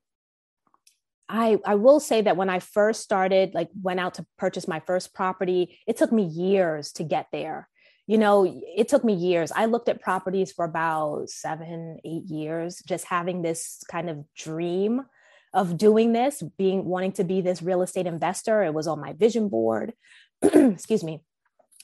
I 1.30 1.58
I 1.66 1.76
will 1.76 2.00
say 2.00 2.22
that 2.22 2.38
when 2.38 2.50
I 2.50 2.60
first 2.60 3.02
started, 3.02 3.54
like 3.54 3.70
went 3.82 4.00
out 4.00 4.16
to 4.16 4.26
purchase 4.38 4.68
my 4.68 4.80
first 4.80 5.14
property, 5.14 5.80
it 5.88 5.98
took 5.98 6.12
me 6.12 6.24
years 6.24 6.92
to 6.94 7.04
get 7.04 7.28
there. 7.32 7.70
You 8.08 8.20
know, 8.20 8.62
it 8.76 8.88
took 8.88 9.04
me 9.04 9.14
years. 9.14 9.52
I 9.52 9.66
looked 9.66 9.90
at 9.90 10.02
properties 10.02 10.52
for 10.52 10.66
about 10.66 11.30
seven, 11.30 12.00
eight 12.06 12.26
years, 12.26 12.82
just 12.86 13.06
having 13.06 13.42
this 13.42 13.84
kind 13.90 14.10
of 14.10 14.24
dream 14.36 15.04
of 15.54 15.78
doing 15.78 16.14
this, 16.14 16.44
being 16.58 16.86
wanting 16.86 17.14
to 17.14 17.24
be 17.24 17.42
this 17.42 17.64
real 17.64 17.82
estate 17.82 18.06
investor. 18.06 18.64
It 18.64 18.74
was 18.74 18.88
on 18.88 19.00
my 19.00 19.14
vision 19.14 19.50
board. 19.50 19.94
Excuse 20.44 21.04
me 21.04 21.22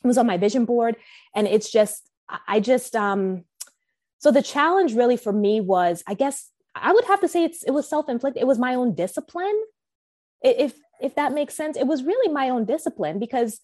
was 0.07 0.17
on 0.17 0.27
my 0.27 0.37
vision 0.37 0.65
board. 0.65 0.95
And 1.35 1.47
it's 1.47 1.71
just 1.71 2.11
i 2.47 2.59
just 2.59 2.95
um 2.95 3.43
so 4.19 4.31
the 4.31 4.41
challenge 4.41 4.93
really 4.93 5.17
for 5.17 5.33
me 5.33 5.61
was 5.61 6.03
i 6.07 6.13
guess 6.13 6.49
i 6.75 6.91
would 6.91 7.05
have 7.05 7.21
to 7.21 7.27
say 7.27 7.43
it's 7.43 7.63
it 7.63 7.71
was 7.71 7.87
self-inflicted 7.87 8.41
it 8.41 8.47
was 8.47 8.59
my 8.59 8.75
own 8.75 8.93
discipline. 8.95 9.63
If 10.41 10.73
if 11.01 11.15
that 11.15 11.33
makes 11.33 11.55
sense 11.55 11.77
it 11.77 11.87
was 11.87 12.03
really 12.03 12.33
my 12.33 12.49
own 12.49 12.65
discipline 12.65 13.19
because 13.19 13.59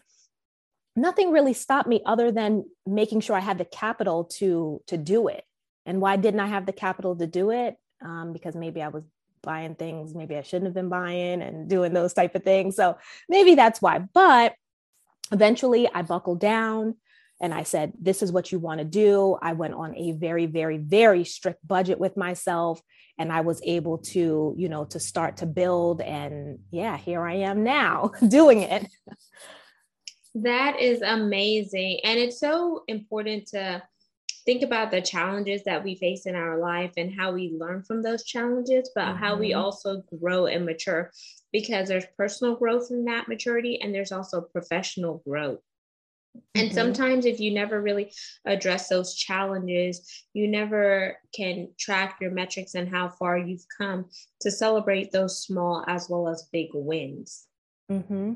nothing 0.95 1.31
really 1.31 1.53
stopped 1.53 1.87
me 1.87 2.01
other 2.05 2.31
than 2.31 2.65
making 2.85 3.21
sure 3.21 3.35
i 3.35 3.39
had 3.39 3.57
the 3.57 3.65
capital 3.65 4.25
to 4.25 4.81
to 4.87 4.97
do 4.97 5.27
it. 5.27 5.43
And 5.85 6.01
why 6.01 6.17
didn't 6.17 6.39
i 6.39 6.47
have 6.47 6.65
the 6.65 6.73
capital 6.73 7.15
to 7.15 7.27
do 7.27 7.51
it? 7.51 7.77
Um, 8.01 8.33
because 8.33 8.55
maybe 8.55 8.81
i 8.81 8.89
was 8.89 9.03
buying 9.43 9.75
things 9.75 10.13
maybe 10.13 10.35
i 10.35 10.41
shouldn't 10.41 10.65
have 10.65 10.73
been 10.73 10.89
buying 10.89 11.41
and 11.41 11.69
doing 11.69 11.93
those 11.93 12.13
type 12.13 12.35
of 12.35 12.43
things. 12.43 12.75
So 12.75 12.97
maybe 13.29 13.55
that's 13.55 13.81
why. 13.81 13.99
But 13.99 14.55
eventually 15.31 15.89
I 15.93 16.01
buckled 16.01 16.39
down 16.39 16.95
and 17.39 17.53
I 17.53 17.63
said, 17.63 17.93
This 17.99 18.21
is 18.21 18.31
what 18.31 18.51
you 18.51 18.59
want 18.59 18.79
to 18.79 18.85
do. 18.85 19.37
I 19.41 19.53
went 19.53 19.73
on 19.73 19.95
a 19.95 20.13
very, 20.13 20.45
very, 20.45 20.77
very 20.77 21.23
strict 21.23 21.65
budget 21.67 21.99
with 21.99 22.17
myself. 22.17 22.81
And 23.19 23.31
I 23.31 23.41
was 23.41 23.61
able 23.63 23.97
to, 23.99 24.53
you 24.57 24.69
know, 24.69 24.85
to 24.85 24.99
start 24.99 25.37
to 25.37 25.47
build. 25.47 26.01
And 26.01 26.59
yeah, 26.71 26.97
here 26.97 27.25
I 27.25 27.35
am 27.35 27.63
now 27.63 28.11
doing 28.27 28.61
it. 28.61 28.87
That 30.35 30.79
is 30.79 31.01
amazing. 31.01 32.01
And 32.03 32.19
it's 32.19 32.39
so 32.39 32.83
important 32.87 33.47
to 33.47 33.81
think 34.45 34.63
about 34.63 34.91
the 34.91 35.01
challenges 35.01 35.63
that 35.65 35.83
we 35.83 35.95
face 35.95 36.25
in 36.25 36.35
our 36.35 36.59
life 36.59 36.93
and 36.95 37.13
how 37.13 37.33
we 37.33 37.53
learn 37.59 37.83
from 37.83 38.01
those 38.01 38.23
challenges, 38.23 38.89
but 38.95 39.05
mm-hmm. 39.05 39.17
how 39.17 39.35
we 39.35 39.49
mm-hmm. 39.49 39.59
also 39.59 40.03
grow 40.21 40.45
and 40.45 40.65
mature 40.65 41.11
because 41.51 41.87
there's 41.87 42.05
personal 42.17 42.55
growth 42.55 42.87
in 42.91 43.05
that 43.05 43.27
maturity 43.27 43.79
and 43.81 43.93
there's 43.93 44.11
also 44.11 44.41
professional 44.41 45.21
growth. 45.27 45.59
And 46.55 46.67
mm-hmm. 46.67 46.75
sometimes, 46.75 47.25
if 47.25 47.39
you 47.39 47.51
never 47.51 47.81
really 47.81 48.11
address 48.45 48.89
those 48.89 49.15
challenges, 49.15 50.25
you 50.33 50.47
never 50.47 51.17
can 51.33 51.69
track 51.79 52.17
your 52.21 52.31
metrics 52.31 52.75
and 52.75 52.87
how 52.87 53.09
far 53.09 53.37
you've 53.37 53.65
come 53.75 54.05
to 54.41 54.51
celebrate 54.51 55.11
those 55.11 55.41
small 55.43 55.83
as 55.87 56.07
well 56.09 56.27
as 56.29 56.47
big 56.51 56.69
wins. 56.73 57.47
Mm-hmm. 57.91 58.33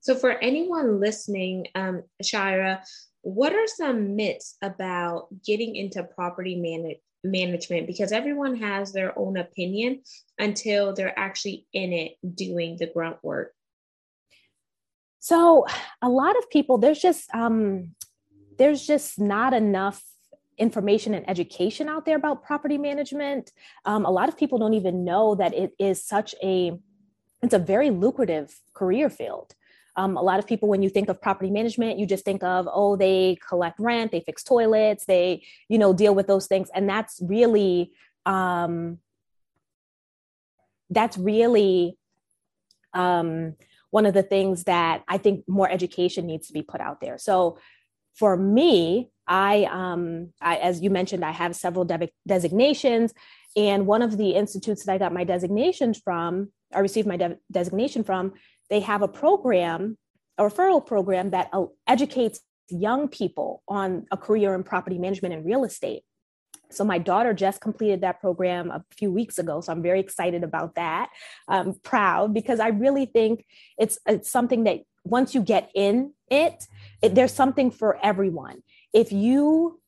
So, 0.00 0.14
for 0.14 0.32
anyone 0.38 1.00
listening, 1.00 1.66
um, 1.74 2.04
Shira, 2.22 2.82
what 3.22 3.52
are 3.52 3.66
some 3.66 4.16
myths 4.16 4.56
about 4.62 5.28
getting 5.44 5.76
into 5.76 6.02
property 6.02 6.56
man- 6.56 6.96
management? 7.24 7.86
Because 7.86 8.12
everyone 8.12 8.56
has 8.56 8.92
their 8.92 9.16
own 9.18 9.36
opinion 9.36 10.02
until 10.38 10.92
they're 10.94 11.18
actually 11.18 11.66
in 11.72 11.92
it 11.92 12.16
doing 12.34 12.76
the 12.78 12.86
grunt 12.86 13.18
work. 13.22 13.52
So, 15.20 15.66
a 16.00 16.08
lot 16.08 16.36
of 16.36 16.50
people, 16.50 16.78
there's 16.78 17.00
just 17.00 17.32
um, 17.34 17.94
there's 18.58 18.86
just 18.86 19.20
not 19.20 19.54
enough 19.54 20.02
information 20.58 21.14
and 21.14 21.28
education 21.28 21.88
out 21.88 22.04
there 22.04 22.16
about 22.16 22.44
property 22.44 22.78
management. 22.78 23.50
Um, 23.84 24.04
a 24.04 24.10
lot 24.10 24.28
of 24.28 24.36
people 24.36 24.58
don't 24.58 24.74
even 24.74 25.04
know 25.04 25.34
that 25.36 25.54
it 25.54 25.72
is 25.78 26.04
such 26.04 26.34
a 26.42 26.78
it's 27.42 27.54
a 27.54 27.58
very 27.58 27.90
lucrative 27.90 28.54
career 28.72 29.10
field. 29.10 29.54
Um, 29.94 30.16
a 30.16 30.22
lot 30.22 30.38
of 30.38 30.46
people, 30.46 30.68
when 30.68 30.82
you 30.82 30.88
think 30.88 31.08
of 31.08 31.20
property 31.20 31.50
management, 31.50 31.98
you 31.98 32.06
just 32.06 32.24
think 32.24 32.42
of, 32.42 32.66
oh, 32.72 32.96
they 32.96 33.36
collect 33.46 33.78
rent, 33.78 34.10
they 34.10 34.20
fix 34.20 34.42
toilets, 34.42 35.04
they, 35.04 35.44
you 35.68 35.78
know, 35.78 35.92
deal 35.92 36.14
with 36.14 36.26
those 36.26 36.46
things. 36.46 36.70
And 36.74 36.88
that's 36.88 37.20
really, 37.22 37.92
um, 38.24 38.98
that's 40.88 41.18
really 41.18 41.98
um, 42.94 43.54
one 43.90 44.06
of 44.06 44.14
the 44.14 44.22
things 44.22 44.64
that 44.64 45.02
I 45.08 45.18
think 45.18 45.44
more 45.46 45.70
education 45.70 46.26
needs 46.26 46.46
to 46.46 46.54
be 46.54 46.62
put 46.62 46.80
out 46.80 47.00
there. 47.00 47.18
So 47.18 47.58
for 48.14 48.36
me, 48.36 49.10
I, 49.26 49.64
um, 49.70 50.32
I 50.40 50.56
as 50.56 50.80
you 50.80 50.90
mentioned, 50.90 51.24
I 51.24 51.30
have 51.30 51.54
several 51.54 51.84
de- 51.84 52.10
designations. 52.26 53.12
And 53.56 53.86
one 53.86 54.02
of 54.02 54.16
the 54.16 54.30
institutes 54.30 54.84
that 54.84 54.92
I 54.92 54.98
got 54.98 55.12
my 55.12 55.24
designations 55.24 55.98
from, 55.98 56.50
I 56.74 56.80
received 56.80 57.06
my 57.06 57.18
de- 57.18 57.38
designation 57.50 58.04
from, 58.04 58.32
they 58.72 58.80
have 58.80 59.02
a 59.02 59.08
program, 59.08 59.98
a 60.38 60.44
referral 60.44 60.84
program 60.84 61.32
that 61.32 61.50
uh, 61.52 61.66
educates 61.86 62.40
young 62.70 63.06
people 63.06 63.62
on 63.68 64.06
a 64.10 64.16
career 64.16 64.54
in 64.54 64.62
property 64.62 64.98
management 64.98 65.34
and 65.34 65.44
real 65.44 65.64
estate. 65.64 66.04
So 66.70 66.82
my 66.82 66.96
daughter 66.96 67.34
just 67.34 67.60
completed 67.60 68.00
that 68.00 68.22
program 68.22 68.70
a 68.70 68.82
few 68.96 69.12
weeks 69.12 69.38
ago. 69.38 69.60
So 69.60 69.72
I'm 69.72 69.82
very 69.82 70.00
excited 70.00 70.42
about 70.42 70.76
that. 70.76 71.10
I'm 71.46 71.74
proud 71.82 72.32
because 72.32 72.60
I 72.60 72.68
really 72.68 73.04
think 73.04 73.44
it's 73.76 73.98
it's 74.06 74.30
something 74.30 74.64
that 74.64 74.80
once 75.04 75.34
you 75.34 75.42
get 75.42 75.70
in 75.74 76.14
it, 76.30 76.64
it 77.02 77.14
there's 77.14 77.34
something 77.34 77.70
for 77.70 77.98
everyone. 78.02 78.62
If 78.94 79.12
you 79.12 79.82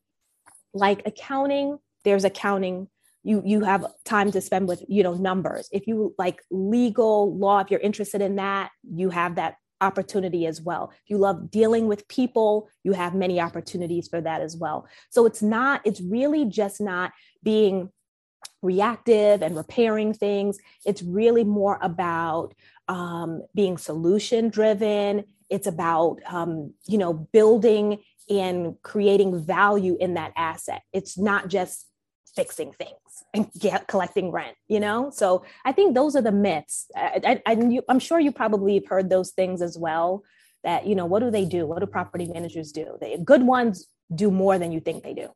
like 0.74 1.00
accounting, 1.06 1.78
there's 2.04 2.24
accounting 2.24 2.88
you 3.25 3.43
you 3.45 3.64
have 3.64 3.87
time 4.04 4.31
to 4.31 4.40
spend 4.40 4.69
with 4.69 4.85
you 4.87 5.02
know 5.02 5.14
numbers. 5.14 5.69
If 5.73 5.87
you 5.87 6.14
like 6.19 6.40
legal 6.50 7.37
law 7.37 7.59
if 7.61 7.71
you're 7.71 7.81
interested 7.81 8.21
in 8.21 8.37
that 8.37 8.71
you 8.88 9.11
have 9.11 9.35
that 9.37 9.57
opportunity 9.81 10.47
as 10.47 10.61
well. 10.62 10.93
If 10.93 11.11
you 11.11 11.19
love 11.19 11.50
dealing 11.50 11.88
with 11.88 12.07
people 12.07 12.69
you 12.85 12.93
have 12.93 13.14
many 13.14 13.40
opportunities 13.40 14.07
for 14.09 14.21
that 14.21 14.40
as 14.40 14.57
well. 14.57 14.87
So 15.11 15.26
it's 15.26 15.43
not 15.43 15.81
it's 15.85 16.00
really 16.00 16.45
just 16.45 16.81
not 16.81 17.12
being 17.43 17.90
reactive 18.62 19.43
and 19.43 19.57
repairing 19.57 20.14
things. 20.14 20.59
It's 20.85 21.02
really 21.02 21.45
more 21.45 21.78
about 21.83 22.54
um, 22.88 23.43
being 23.54 23.78
solution 23.78 24.49
driven. 24.50 25.25
It's 25.50 25.66
about 25.66 26.19
um, 26.26 26.75
you 26.87 26.99
know 26.99 27.12
building 27.12 27.99
and 28.28 28.76
creating 28.83 29.45
value 29.45 29.97
in 29.99 30.14
that 30.14 30.33
asset. 30.37 30.83
It's 30.93 31.19
not 31.19 31.49
just 31.49 31.87
fixing 32.35 32.73
things 32.73 32.99
and 33.33 33.50
get, 33.59 33.87
collecting 33.88 34.30
rent 34.30 34.56
you 34.68 34.80
know? 34.80 35.11
So 35.11 35.44
i 35.64 35.73
think 35.73 35.94
those 35.94 36.16
are 36.16 36.23
the 36.23 36.33
myths. 36.33 36.90
I, 36.97 37.40
I, 37.47 37.52
I, 37.52 37.80
i'm 37.88 37.99
sure 37.99 38.21
you 38.21 38.33
probably 38.33 38.75
have 38.75 38.87
heard 38.87 39.11
those 39.11 39.30
things 39.33 39.62
as 39.62 39.78
well 39.78 40.23
that 40.64 40.87
you 40.87 40.94
know 40.94 41.06
what 41.06 41.21
do 41.21 41.30
they 41.30 41.44
do? 41.44 41.66
What 41.66 41.80
do 41.80 41.87
property 41.87 42.26
managers 42.26 42.73
do? 42.73 42.97
They 43.00 43.16
good 43.18 43.42
ones 43.42 43.87
do 44.14 44.30
more 44.30 44.59
than 44.59 44.73
you 44.73 44.80
think 44.80 45.02
they 45.02 45.14
do. 45.14 45.28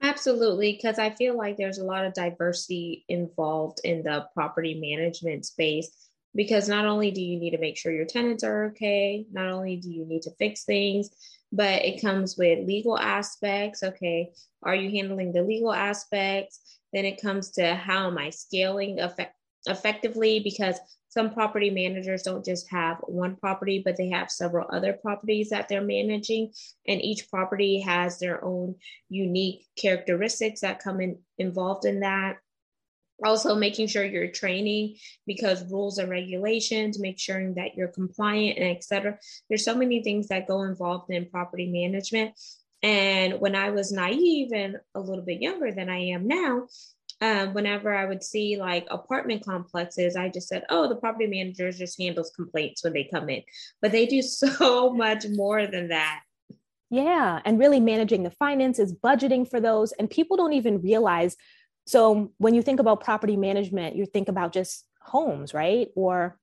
Absolutely 0.00 0.72
because 0.72 0.98
i 0.98 1.10
feel 1.10 1.36
like 1.36 1.56
there's 1.56 1.78
a 1.78 1.84
lot 1.84 2.04
of 2.04 2.14
diversity 2.14 3.04
involved 3.08 3.80
in 3.82 4.02
the 4.04 4.26
property 4.32 4.74
management 4.80 5.44
space 5.44 5.90
because 6.34 6.68
not 6.68 6.84
only 6.84 7.10
do 7.10 7.20
you 7.20 7.38
need 7.38 7.50
to 7.50 7.58
make 7.58 7.76
sure 7.76 7.90
your 7.90 8.04
tenants 8.04 8.44
are 8.44 8.66
okay 8.66 9.26
not 9.32 9.48
only 9.48 9.76
do 9.76 9.90
you 9.90 10.06
need 10.06 10.22
to 10.22 10.30
fix 10.38 10.64
things 10.64 11.10
but 11.52 11.84
it 11.84 12.00
comes 12.00 12.36
with 12.36 12.66
legal 12.66 12.98
aspects. 12.98 13.82
Okay, 13.82 14.30
are 14.62 14.74
you 14.74 14.90
handling 14.90 15.32
the 15.32 15.42
legal 15.42 15.72
aspects? 15.72 16.60
Then 16.92 17.04
it 17.04 17.20
comes 17.20 17.50
to 17.52 17.74
how 17.74 18.06
am 18.06 18.18
I 18.18 18.30
scaling 18.30 19.00
effect- 19.00 19.36
effectively? 19.66 20.40
Because 20.40 20.78
some 21.10 21.32
property 21.32 21.70
managers 21.70 22.22
don't 22.22 22.44
just 22.44 22.70
have 22.70 22.98
one 23.00 23.36
property, 23.36 23.80
but 23.82 23.96
they 23.96 24.10
have 24.10 24.30
several 24.30 24.68
other 24.72 24.92
properties 24.92 25.48
that 25.50 25.68
they're 25.68 25.80
managing. 25.80 26.52
And 26.86 27.02
each 27.02 27.30
property 27.30 27.80
has 27.80 28.18
their 28.18 28.44
own 28.44 28.74
unique 29.08 29.66
characteristics 29.76 30.60
that 30.60 30.82
come 30.82 31.00
in 31.00 31.18
involved 31.38 31.86
in 31.86 32.00
that 32.00 32.36
also 33.24 33.54
making 33.54 33.88
sure 33.88 34.04
you're 34.04 34.28
training 34.28 34.96
because 35.26 35.70
rules 35.70 35.98
and 35.98 36.10
regulations 36.10 36.98
make 36.98 37.18
sure 37.18 37.52
that 37.54 37.74
you're 37.74 37.88
compliant 37.88 38.58
and 38.58 38.76
etc 38.76 39.18
there's 39.48 39.64
so 39.64 39.74
many 39.74 40.02
things 40.02 40.28
that 40.28 40.46
go 40.46 40.62
involved 40.62 41.10
in 41.10 41.26
property 41.26 41.66
management. 41.66 42.34
And 42.82 43.40
when 43.40 43.56
i 43.56 43.70
was 43.70 43.90
naive 43.90 44.52
and 44.52 44.76
a 44.94 45.00
little 45.00 45.24
bit 45.24 45.42
younger 45.42 45.72
than 45.72 45.88
i 45.90 45.98
am 45.98 46.28
now 46.28 46.68
um, 47.20 47.52
whenever 47.52 47.92
i 47.92 48.04
would 48.04 48.22
see 48.22 48.56
like 48.56 48.86
apartment 48.88 49.44
complexes 49.44 50.14
i 50.14 50.28
just 50.28 50.46
said 50.46 50.64
oh 50.70 50.88
the 50.88 50.94
property 50.94 51.26
manager 51.26 51.72
just 51.72 52.00
handles 52.00 52.30
complaints 52.36 52.84
when 52.84 52.92
they 52.92 53.04
come 53.12 53.28
in. 53.28 53.42
But 53.82 53.90
they 53.90 54.06
do 54.06 54.22
so 54.42 54.92
much 54.92 55.26
more 55.28 55.66
than 55.66 55.88
that. 55.88 56.20
Yeah 56.88 57.40
and 57.44 57.58
really 57.58 57.80
managing 57.80 58.22
the 58.22 58.30
finances 58.30 58.94
budgeting 58.94 59.50
for 59.50 59.58
those 59.58 59.90
and 59.92 60.08
people 60.08 60.36
don't 60.36 60.52
even 60.52 60.80
realize 60.80 61.36
so 61.88 62.32
when 62.36 62.54
you 62.54 62.60
think 62.60 62.80
about 62.80 63.00
property 63.00 63.34
management, 63.34 63.96
you 63.96 64.04
think 64.04 64.28
about 64.28 64.52
just 64.52 64.84
homes, 65.00 65.54
right? 65.54 65.88
Or 65.96 66.38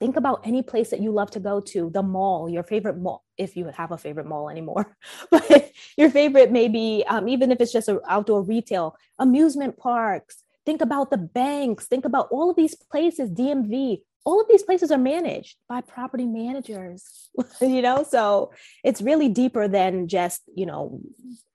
think 0.00 0.16
about 0.16 0.46
any 0.46 0.62
place 0.62 0.88
that 0.90 1.02
you 1.02 1.12
love 1.12 1.30
to 1.32 1.40
go 1.40 1.60
to, 1.60 1.90
the 1.90 2.02
mall, 2.02 2.48
your 2.48 2.62
favorite 2.62 2.96
mall, 2.96 3.22
if 3.36 3.54
you 3.54 3.66
have 3.66 3.92
a 3.92 3.98
favorite 3.98 4.24
mall 4.24 4.48
anymore, 4.48 4.96
but 5.30 5.70
your 5.98 6.08
favorite 6.08 6.50
maybe, 6.50 7.04
um, 7.06 7.28
even 7.28 7.52
if 7.52 7.60
it's 7.60 7.70
just 7.70 7.88
an 7.88 8.00
outdoor 8.08 8.40
retail, 8.40 8.96
amusement 9.18 9.76
parks, 9.76 10.42
think 10.64 10.80
about 10.80 11.10
the 11.10 11.18
banks, 11.18 11.86
think 11.86 12.06
about 12.06 12.28
all 12.30 12.48
of 12.48 12.56
these 12.56 12.74
places, 12.74 13.28
DMV, 13.28 14.00
all 14.24 14.40
of 14.40 14.48
these 14.48 14.62
places 14.62 14.90
are 14.90 14.96
managed 14.96 15.58
by 15.68 15.82
property 15.82 16.24
managers, 16.24 17.28
you 17.60 17.82
know? 17.82 18.06
So 18.08 18.52
it's 18.82 19.02
really 19.02 19.28
deeper 19.28 19.68
than 19.68 20.08
just, 20.08 20.40
you 20.54 20.64
know, 20.64 20.98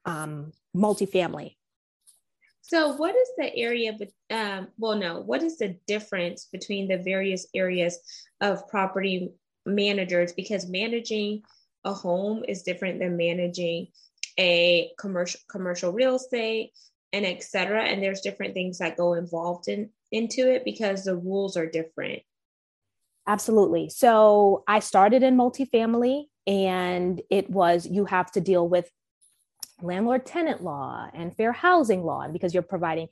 um, 0.06 0.52
multifamily 0.76 1.56
so, 2.68 2.98
what 2.98 3.16
is 3.16 3.30
the 3.38 3.56
area? 3.56 3.98
Um, 4.30 4.68
well, 4.78 4.98
no. 4.98 5.22
What 5.22 5.42
is 5.42 5.58
the 5.58 5.78
difference 5.88 6.50
between 6.52 6.90
the 6.90 6.98
various 6.98 7.48
areas 7.56 7.98
of 8.42 8.68
property 8.68 9.32
managers? 9.66 10.34
Because 10.34 10.68
managing 10.68 11.44
a 11.86 11.94
home 11.94 12.44
is 12.46 12.64
different 12.64 13.00
than 13.00 13.16
managing 13.16 13.88
a 14.38 14.92
commercial 15.00 15.40
commercial 15.50 15.94
real 15.94 16.18
estate 16.18 16.74
and 17.14 17.26
etc. 17.26 17.86
And 17.86 18.04
there's 18.04 18.20
different 18.20 18.54
things 18.54 18.80
that 18.80 18.98
go 18.98 19.14
involved 19.14 19.70
in 19.70 19.90
into 20.12 20.52
it 20.52 20.66
because 20.66 21.06
the 21.06 21.16
rules 21.16 21.56
are 21.56 21.68
different. 21.68 22.22
Absolutely. 23.28 23.90
So 23.90 24.66
I 24.68 24.80
started 24.80 25.24
in 25.24 25.38
multifamily, 25.38 26.26
and 26.46 27.22
it 27.30 27.50
was 27.50 27.86
you 27.86 28.04
have 28.04 28.30
to 28.34 28.42
deal 28.42 28.68
with 28.68 28.92
landlord 29.82 30.26
tenant 30.26 30.64
law 30.64 31.10
and 31.14 31.36
fair 31.36 31.52
housing 31.52 32.04
law, 32.04 32.22
and 32.22 32.34
because 32.34 32.54
you're 32.54 32.64
providing 32.64 33.08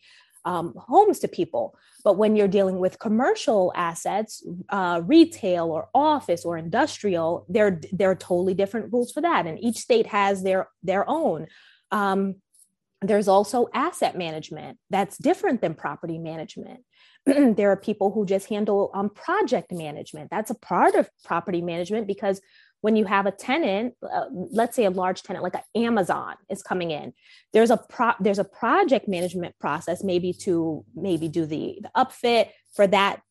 um, 0.45 0.73
homes 0.77 1.19
to 1.19 1.27
people. 1.27 1.75
But 2.03 2.17
when 2.17 2.35
you're 2.35 2.47
dealing 2.47 2.77
with 2.77 2.99
commercial 2.99 3.73
assets, 3.75 4.45
uh, 4.69 5.01
retail 5.03 5.71
or 5.71 5.89
office 5.93 6.45
or 6.45 6.57
industrial, 6.57 7.45
there 7.49 7.81
there 7.91 8.11
are 8.11 8.15
totally 8.15 8.53
different 8.53 8.93
rules 8.93 9.11
for 9.11 9.21
that, 9.21 9.47
and 9.47 9.59
each 9.59 9.77
state 9.77 10.07
has 10.07 10.43
their 10.43 10.69
their 10.83 11.09
own. 11.09 11.47
Um, 11.91 12.35
there's 13.01 13.27
also 13.27 13.67
asset 13.73 14.17
management 14.17 14.77
that's 14.89 15.17
different 15.17 15.61
than 15.61 15.73
property 15.73 16.17
management. 16.17 16.81
there 17.25 17.71
are 17.71 17.77
people 17.77 18.11
who 18.11 18.25
just 18.25 18.47
handle 18.47 18.91
um, 18.93 19.09
project 19.09 19.71
management. 19.71 20.29
That's 20.29 20.51
a 20.51 20.55
part 20.55 20.95
of 20.95 21.09
property 21.23 21.61
management 21.61 22.07
because 22.07 22.39
when 22.85 22.95
you 22.95 23.05
have 23.05 23.25
a 23.25 23.31
tenant, 23.31 23.95
uh, 24.03 24.25
let's 24.31 24.75
say 24.75 24.85
a 24.85 24.91
large 24.91 25.23
tenant 25.23 25.41
like 25.41 25.55
Amazon 25.73 26.35
is 26.51 26.61
coming 26.61 26.91
in, 26.91 27.13
there's 27.51 27.71
a 27.71 27.77
pro- 27.77 28.19
there's 28.19 28.37
a 28.37 28.43
project 28.43 29.07
management 29.07 29.57
process 29.57 30.03
maybe 30.03 30.31
to 30.31 30.85
maybe 30.93 31.27
do 31.27 31.47
the, 31.47 31.79
the 31.81 31.89
upfit 31.97 32.49
for 32.75 32.85
that 32.85 33.21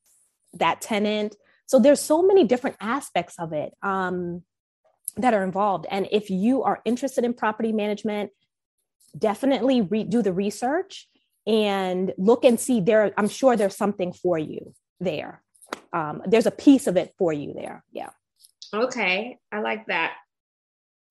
that 0.55 0.81
tenant. 0.81 1.37
So 1.67 1.79
there's 1.79 2.01
so 2.01 2.21
many 2.21 2.43
different 2.43 2.79
aspects 2.81 3.37
of 3.39 3.53
it 3.53 3.73
um, 3.81 4.43
that 5.19 5.35
are 5.35 5.45
involved. 5.45 5.87
And 5.89 6.09
if 6.11 6.31
you 6.31 6.65
are 6.65 6.81
interested 6.85 7.23
in 7.25 7.33
property 7.33 7.73
management, 7.73 8.33
definitely 9.17 9.83
re- 9.83 10.03
do 10.03 10.21
the 10.21 10.33
research 10.33 11.09
and 11.47 12.13
look 12.19 12.45
and 12.45 12.59
see 12.59 12.81
there. 12.81 13.15
I'm 13.17 13.29
sure 13.29 13.55
there's 13.57 13.77
something 13.77 14.13
for 14.15 14.37
you 14.37 14.75
there. 14.99 15.45
Um, 15.93 16.23
there's 16.27 16.47
a 16.47 16.51
piece 16.67 16.89
of 16.89 16.97
it 16.97 17.15
for 17.19 17.33
you 17.33 17.55
there. 17.55 17.85
Yeah. 17.93 18.11
Okay, 18.75 19.39
I 19.53 19.61
like 19.61 19.87
that 19.87 20.15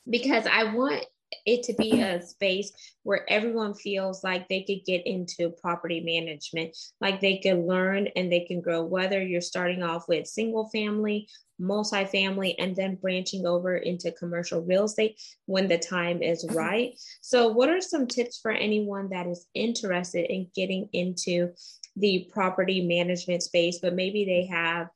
because 0.10 0.46
I 0.46 0.74
want 0.74 1.06
it 1.46 1.64
to 1.64 1.74
be 1.74 2.02
a 2.02 2.22
space 2.22 2.72
where 3.04 3.30
everyone 3.30 3.74
feels 3.74 4.24
like 4.24 4.48
they 4.48 4.62
could 4.64 4.86
get 4.86 5.06
into 5.08 5.50
property 5.50 6.02
management, 6.02 6.76
like 7.02 7.22
they 7.22 7.38
can 7.38 7.66
learn 7.66 8.08
and 8.16 8.32
they 8.32 8.42
can 8.42 8.62
grow, 8.62 8.84
whether 8.84 9.22
you're 9.22 9.42
starting 9.42 9.82
off 9.82 10.08
with 10.08 10.28
single 10.28 10.70
family, 10.70 11.28
multifamily, 11.60 12.56
and 12.60 12.76
then 12.76 12.96
branching 12.96 13.46
over 13.46 13.78
into 13.78 14.12
commercial 14.12 14.62
real 14.62 14.86
estate 14.86 15.20
when 15.46 15.68
the 15.68 15.78
time 15.78 16.22
is 16.22 16.46
mm-hmm. 16.46 16.58
right. 16.58 16.94
So, 17.22 17.48
what 17.48 17.70
are 17.70 17.82
some 17.82 18.08
tips 18.08 18.40
for 18.40 18.52
anyone 18.52 19.10
that 19.10 19.28
is 19.28 19.48
interested 19.54 20.32
in 20.32 20.50
getting 20.56 20.90
into 20.94 21.54
the 21.96 22.30
property 22.32 22.82
management 22.86 23.44
space, 23.44 23.80
but 23.80 23.94
maybe 23.94 24.26
they 24.26 24.46
have 24.48 24.90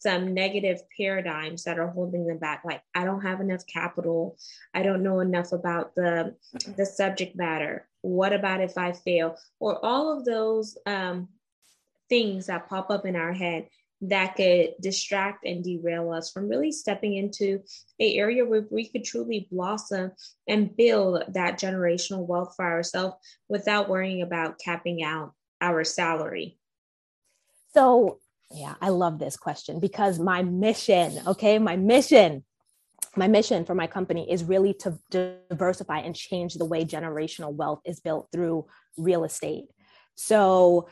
some 0.00 0.32
negative 0.32 0.80
paradigms 0.96 1.64
that 1.64 1.78
are 1.78 1.88
holding 1.88 2.26
them 2.26 2.38
back. 2.38 2.62
Like 2.64 2.82
i 2.94 3.04
don't 3.04 3.22
have 3.22 3.40
enough 3.40 3.66
capital. 3.66 4.36
I 4.74 4.82
don't 4.82 5.02
know 5.02 5.20
enough 5.20 5.52
about 5.52 5.94
the 5.94 6.34
the 6.76 6.86
subject 6.86 7.36
matter. 7.36 7.86
What 8.02 8.32
about 8.32 8.60
if 8.62 8.76
i 8.78 8.92
fail? 8.92 9.36
Or 9.60 9.84
all 9.84 10.16
of 10.16 10.24
those 10.24 10.76
um, 10.86 11.28
things 12.08 12.46
that 12.46 12.68
pop 12.68 12.90
up 12.90 13.04
in 13.06 13.14
our 13.14 13.32
head 13.32 13.68
that 14.02 14.34
could 14.34 14.74
distract 14.80 15.44
and 15.44 15.62
derail 15.62 16.10
us 16.10 16.30
from 16.30 16.48
really 16.48 16.72
stepping 16.72 17.14
into 17.14 17.62
a 18.00 18.16
area 18.16 18.46
where 18.46 18.66
we 18.70 18.88
could 18.88 19.04
truly 19.04 19.46
blossom 19.50 20.10
and 20.48 20.74
build 20.74 21.22
that 21.28 21.58
generational 21.58 22.26
wealth 22.26 22.54
for 22.56 22.64
ourselves 22.64 23.16
without 23.50 23.90
worrying 23.90 24.22
about 24.22 24.58
capping 24.58 25.02
out 25.02 25.34
our 25.60 25.84
salary. 25.84 26.58
So 27.74 28.18
yeah, 28.52 28.74
I 28.80 28.88
love 28.88 29.18
this 29.18 29.36
question 29.36 29.78
because 29.78 30.18
my 30.18 30.42
mission, 30.42 31.20
okay, 31.26 31.58
my 31.58 31.76
mission, 31.76 32.44
my 33.16 33.28
mission 33.28 33.64
for 33.64 33.74
my 33.74 33.86
company 33.86 34.30
is 34.30 34.42
really 34.42 34.74
to 34.74 34.98
diversify 35.10 35.98
and 35.98 36.16
change 36.16 36.54
the 36.54 36.64
way 36.64 36.84
generational 36.84 37.52
wealth 37.52 37.80
is 37.84 38.00
built 38.00 38.28
through 38.32 38.66
real 38.96 39.24
estate. 39.24 39.66
So 40.16 40.88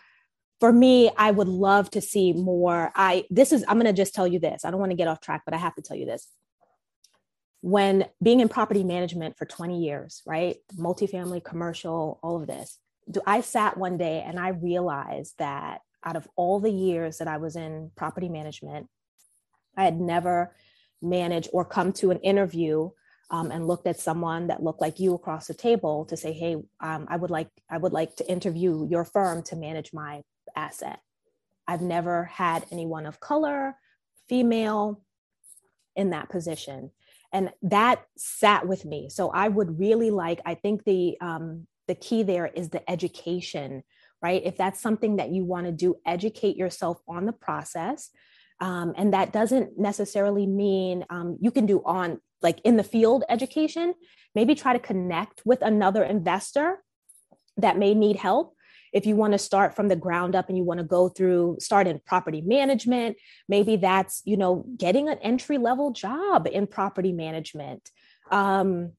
for 0.61 0.73
me, 0.73 1.11
I 1.17 1.31
would 1.31 1.49
love 1.49 1.91
to 1.93 2.01
see 2.01 2.33
more. 2.33 2.93
I 2.95 3.25
this 3.31 3.53
is 3.53 3.65
I'm 3.69 3.77
going 3.77 3.87
to 3.87 3.93
just 3.93 4.15
tell 4.15 4.27
you 4.27 4.39
this. 4.39 4.65
I 4.65 4.71
don't 4.71 4.81
want 4.81 4.91
to 4.91 4.97
get 4.97 5.09
off 5.09 5.21
track, 5.21 5.43
but 5.45 5.55
I 5.55 5.59
have 5.59 5.75
to 5.77 5.83
tell 5.83 5.97
you 5.97 6.07
this. 6.07 6.29
When 7.61 8.07
being 8.23 8.39
in 8.41 8.49
property 8.49 8.85
management 8.85 9.37
for 9.37 9.45
20 9.45 9.81
years, 9.81 10.23
right? 10.27 10.57
Multifamily, 10.77 11.43
commercial, 11.45 12.21
all 12.23 12.41
of 12.41 12.47
this. 12.47 12.79
I 13.27 13.41
sat 13.41 13.77
one 13.77 13.97
day 13.97 14.23
and 14.25 14.39
I 14.39 14.51
realized 14.51 15.35
that 15.39 15.81
out 16.05 16.17
of 16.17 16.29
all 16.37 16.61
the 16.61 16.71
years 16.71 17.19
that 17.19 17.29
I 17.29 17.37
was 17.39 17.57
in 17.57 17.91
property 17.97 18.29
management, 18.29 18.89
I 19.77 19.85
had 19.85 20.01
never 20.01 20.55
managed 21.03 21.51
or 21.53 21.65
come 21.65 21.93
to 21.95 22.11
an 22.11 22.19
interview 22.21 22.91
um, 23.31 23.51
and 23.51 23.67
looked 23.67 23.87
at 23.87 24.01
someone 24.01 24.47
that 24.47 24.63
looked 24.63 24.81
like 24.81 24.99
you 24.99 25.15
across 25.15 25.47
the 25.47 25.55
table 25.55 26.07
to 26.07 26.17
say, 26.17 26.33
"Hey, 26.33 26.57
um, 26.81 27.07
I 27.09 27.17
would 27.17 27.31
like 27.31 27.49
I 27.71 27.77
would 27.77 27.93
like 27.93 28.17
to 28.17 28.31
interview 28.31 28.87
your 28.89 29.05
firm 29.05 29.43
to 29.45 29.57
manage 29.57 29.93
my 29.93 30.23
asset." 30.57 31.01
I've 31.67 31.83
never 31.83 32.25
had 32.25 32.65
anyone 32.73 33.05
of 33.05 33.21
color, 33.21 33.77
female, 34.29 35.03
in 35.95 36.11
that 36.11 36.31
position, 36.31 36.91
and 37.33 37.51
that 37.63 38.07
sat 38.17 38.67
with 38.67 38.87
me. 38.87 39.11
So 39.11 39.29
I 39.29 39.49
would 39.49 39.79
really 39.79 40.11
like. 40.11 40.41
I 40.47 40.55
think 40.55 40.85
the 40.85 41.19
um, 41.21 41.67
the 41.87 41.95
key 41.95 42.23
there 42.23 42.47
is 42.47 42.71
the 42.71 42.89
education 42.91 43.83
right? 44.23 44.43
If 44.45 44.57
that's 44.57 44.81
something 44.81 45.17
that 45.17 45.31
you 45.31 45.45
want 45.45 45.67
to 45.67 45.73
do, 45.73 45.97
educate 46.07 46.57
yourself 46.57 47.01
on 47.09 47.27
the 47.27 47.33
process. 47.33 48.11
Um, 48.61 48.93
and 48.97 49.15
that 49.15 49.33
doesn't 49.33 49.79
necessarily 49.79 50.47
mean 50.47 51.05
um, 51.11 51.39
you 51.41 51.51
can 51.51 51.67
do 51.67 51.83
on 51.85 52.21
like 52.43 52.61
in 52.65 52.77
the 52.77 52.85
field 52.85 53.25
education, 53.29 53.95
maybe 54.35 54.55
try 54.55 54.73
to 54.73 54.79
connect 54.79 55.43
with 55.45 55.63
another 55.63 56.03
investor 56.03 56.83
that 57.57 57.79
may 57.79 57.95
need 57.95 58.17
help. 58.17 58.55
If 58.93 59.05
you 59.05 59.17
want 59.17 59.33
to 59.33 59.39
start 59.39 59.77
from 59.77 59.89
the 59.89 59.97
ground 59.97 60.35
up 60.35 60.49
and 60.49 60.57
you 60.57 60.65
want 60.65 60.79
to 60.79 60.85
go 60.85 61.09
through, 61.09 61.59
start 61.61 61.87
in 61.87 62.01
property 62.07 62.41
management, 62.41 63.17
maybe 63.49 63.77
that's, 63.77 64.23
you 64.25 64.37
know, 64.37 64.65
getting 64.77 65.09
an 65.09 65.19
entry 65.19 65.59
level 65.59 65.91
job 65.91 66.49
in 66.51 66.67
property 66.67 67.13
management. 67.13 67.91
Um, 68.31 68.93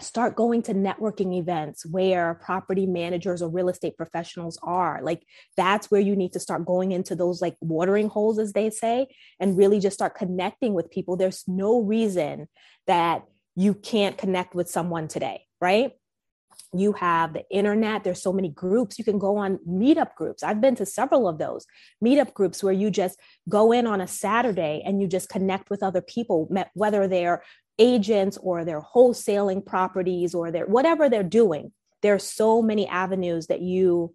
start 0.00 0.36
going 0.36 0.62
to 0.62 0.74
networking 0.74 1.36
events 1.36 1.84
where 1.84 2.34
property 2.34 2.86
managers 2.86 3.42
or 3.42 3.48
real 3.48 3.68
estate 3.68 3.96
professionals 3.96 4.58
are. 4.62 5.00
Like 5.02 5.22
that's 5.56 5.90
where 5.90 6.00
you 6.00 6.14
need 6.14 6.32
to 6.34 6.40
start 6.40 6.64
going 6.64 6.92
into 6.92 7.16
those 7.16 7.42
like 7.42 7.56
watering 7.60 8.08
holes 8.08 8.38
as 8.38 8.52
they 8.52 8.70
say 8.70 9.08
and 9.40 9.56
really 9.56 9.80
just 9.80 9.94
start 9.94 10.14
connecting 10.14 10.74
with 10.74 10.90
people. 10.90 11.16
There's 11.16 11.44
no 11.48 11.80
reason 11.80 12.48
that 12.86 13.24
you 13.56 13.74
can't 13.74 14.16
connect 14.16 14.54
with 14.54 14.70
someone 14.70 15.08
today 15.08 15.42
right? 15.60 15.92
You 16.74 16.92
have 16.94 17.32
the 17.32 17.44
internet. 17.50 18.04
There's 18.04 18.22
so 18.22 18.32
many 18.32 18.50
groups. 18.50 18.98
You 18.98 19.04
can 19.04 19.18
go 19.18 19.38
on 19.38 19.58
meetup 19.68 20.14
groups. 20.16 20.42
I've 20.42 20.60
been 20.60 20.74
to 20.76 20.86
several 20.86 21.26
of 21.26 21.38
those 21.38 21.66
meetup 22.04 22.34
groups 22.34 22.62
where 22.62 22.72
you 22.72 22.90
just 22.90 23.18
go 23.48 23.72
in 23.72 23.86
on 23.86 24.00
a 24.00 24.06
saturday 24.06 24.82
and 24.84 25.00
you 25.00 25.06
just 25.06 25.28
connect 25.28 25.70
with 25.70 25.82
other 25.82 26.02
people 26.02 26.48
whether 26.74 27.08
they're 27.08 27.42
agents 27.78 28.36
or 28.42 28.64
they're 28.64 28.82
wholesaling 28.82 29.64
properties 29.64 30.34
or 30.34 30.50
they're 30.50 30.66
whatever 30.66 31.08
they're 31.08 31.22
doing 31.22 31.72
there's 32.02 32.24
so 32.24 32.62
many 32.62 32.86
avenues 32.86 33.48
that 33.48 33.60
you 33.60 34.14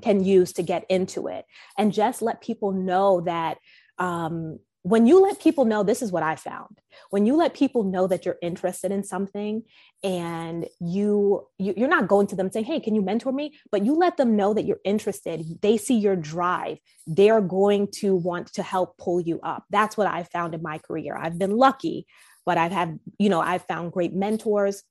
can 0.00 0.24
use 0.24 0.52
to 0.54 0.62
get 0.62 0.84
into 0.88 1.26
it. 1.28 1.44
And 1.76 1.92
just 1.92 2.22
let 2.22 2.40
people 2.40 2.72
know 2.72 3.20
that 3.22 3.58
um, 3.98 4.58
when 4.84 5.06
you 5.06 5.20
let 5.20 5.40
people 5.40 5.64
know 5.64 5.84
this 5.84 6.02
is 6.02 6.10
what 6.10 6.24
i 6.24 6.34
found. 6.34 6.80
When 7.10 7.24
you 7.24 7.36
let 7.36 7.54
people 7.54 7.84
know 7.84 8.06
that 8.08 8.24
you're 8.24 8.38
interested 8.42 8.90
in 8.90 9.04
something 9.04 9.62
and 10.02 10.66
you, 10.80 11.46
you 11.58 11.74
you're 11.76 11.88
not 11.88 12.08
going 12.08 12.26
to 12.28 12.36
them 12.36 12.50
saying 12.50 12.64
hey 12.64 12.80
can 12.80 12.94
you 12.94 13.02
mentor 13.02 13.32
me? 13.32 13.54
But 13.70 13.84
you 13.84 13.94
let 13.94 14.16
them 14.16 14.34
know 14.34 14.54
that 14.54 14.64
you're 14.64 14.80
interested. 14.84 15.44
They 15.60 15.76
see 15.76 15.98
your 15.98 16.16
drive. 16.16 16.78
They're 17.06 17.40
going 17.40 17.88
to 17.98 18.16
want 18.16 18.54
to 18.54 18.62
help 18.62 18.98
pull 18.98 19.20
you 19.20 19.38
up. 19.42 19.64
That's 19.70 19.96
what 19.96 20.08
i 20.08 20.24
found 20.24 20.54
in 20.54 20.62
my 20.62 20.78
career. 20.78 21.16
I've 21.16 21.38
been 21.38 21.56
lucky 21.56 22.06
but 22.44 22.58
I've 22.58 22.72
had, 22.72 22.98
you 23.18 23.28
know, 23.28 23.40
I've 23.40 23.64
found 23.66 23.92
great 23.92 24.14
mentors 24.14 24.82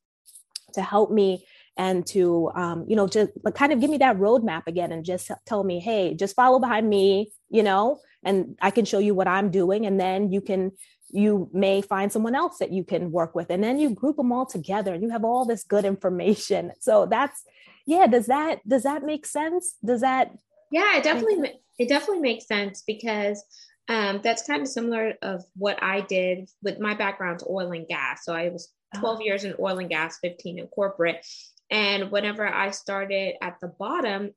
to 0.74 0.82
help 0.82 1.12
me 1.12 1.46
and 1.78 2.06
to, 2.08 2.52
um, 2.56 2.86
you 2.88 2.96
know, 2.96 3.08
just 3.08 3.32
kind 3.56 3.72
of 3.72 3.80
give 3.80 3.90
me 3.90 3.98
that 3.98 4.18
roadmap 4.18 4.68
again 4.68 4.92
and 4.92 5.06
just 5.06 5.32
tell 5.46 5.64
me, 5.64 5.80
hey, 5.80 6.14
just 6.14 6.36
follow 6.36 6.60
behind 6.60 6.90
me, 6.90 7.32
you 7.50 7.64
know, 7.64 8.00
and 8.24 8.58
I 8.62 8.72
can 8.72 8.86
show 8.86 9.00
you 9.00 9.16
what 9.16 9.28
I'm 9.28 9.52
doing. 9.52 9.86
And 9.86 10.00
then 10.00 10.32
you 10.32 10.42
can, 10.42 10.72
you 11.10 11.50
may 11.54 11.82
find 11.82 12.12
someone 12.12 12.36
else 12.36 12.58
that 12.60 12.72
you 12.72 12.84
can 12.84 13.12
work 13.12 13.36
with. 13.36 13.50
And 13.50 13.64
then 13.64 13.80
you 13.80 13.90
group 13.90 14.18
them 14.18 14.32
all 14.32 14.46
together 14.46 14.94
and 14.94 15.04
you 15.04 15.10
have 15.10 15.24
all 15.24 15.46
this 15.46 15.64
good 15.64 15.86
information. 15.86 16.72
So 16.82 17.06
that's, 17.06 17.44
yeah, 17.86 18.08
does 18.08 18.28
that, 18.28 18.68
does 18.68 18.84
that 18.84 19.04
make 19.04 19.26
sense? 19.26 19.76
Does 19.84 20.02
that? 20.02 20.32
Yeah, 20.72 20.98
it 20.98 21.04
definitely, 21.04 21.60
it 21.80 21.90
definitely 21.90 22.22
makes 22.22 22.48
sense 22.48 22.84
because 22.86 23.44
um, 23.91 24.21
that's 24.23 24.47
kind 24.47 24.62
of 24.62 24.69
similar 24.69 25.15
of 25.21 25.43
what 25.58 25.84
I 25.84 25.99
did 25.99 26.49
with 26.63 26.80
my 26.80 26.93
background 26.93 27.43
oil 27.49 27.73
and 27.73 27.86
gas. 27.86 28.23
So 28.23 28.34
I 28.34 28.47
was 28.47 28.69
12 28.97 29.17
oh. 29.19 29.21
years 29.21 29.43
in 29.43 29.54
oil 29.60 29.80
and 29.80 29.89
gas, 29.89 30.17
15 30.21 30.60
in 30.60 30.67
corporate. 30.67 31.25
And 31.69 32.10
whenever 32.10 32.47
I 32.47 32.71
started 32.71 33.36
at 33.41 33.60
the 33.60 33.67
bottom 33.67 34.32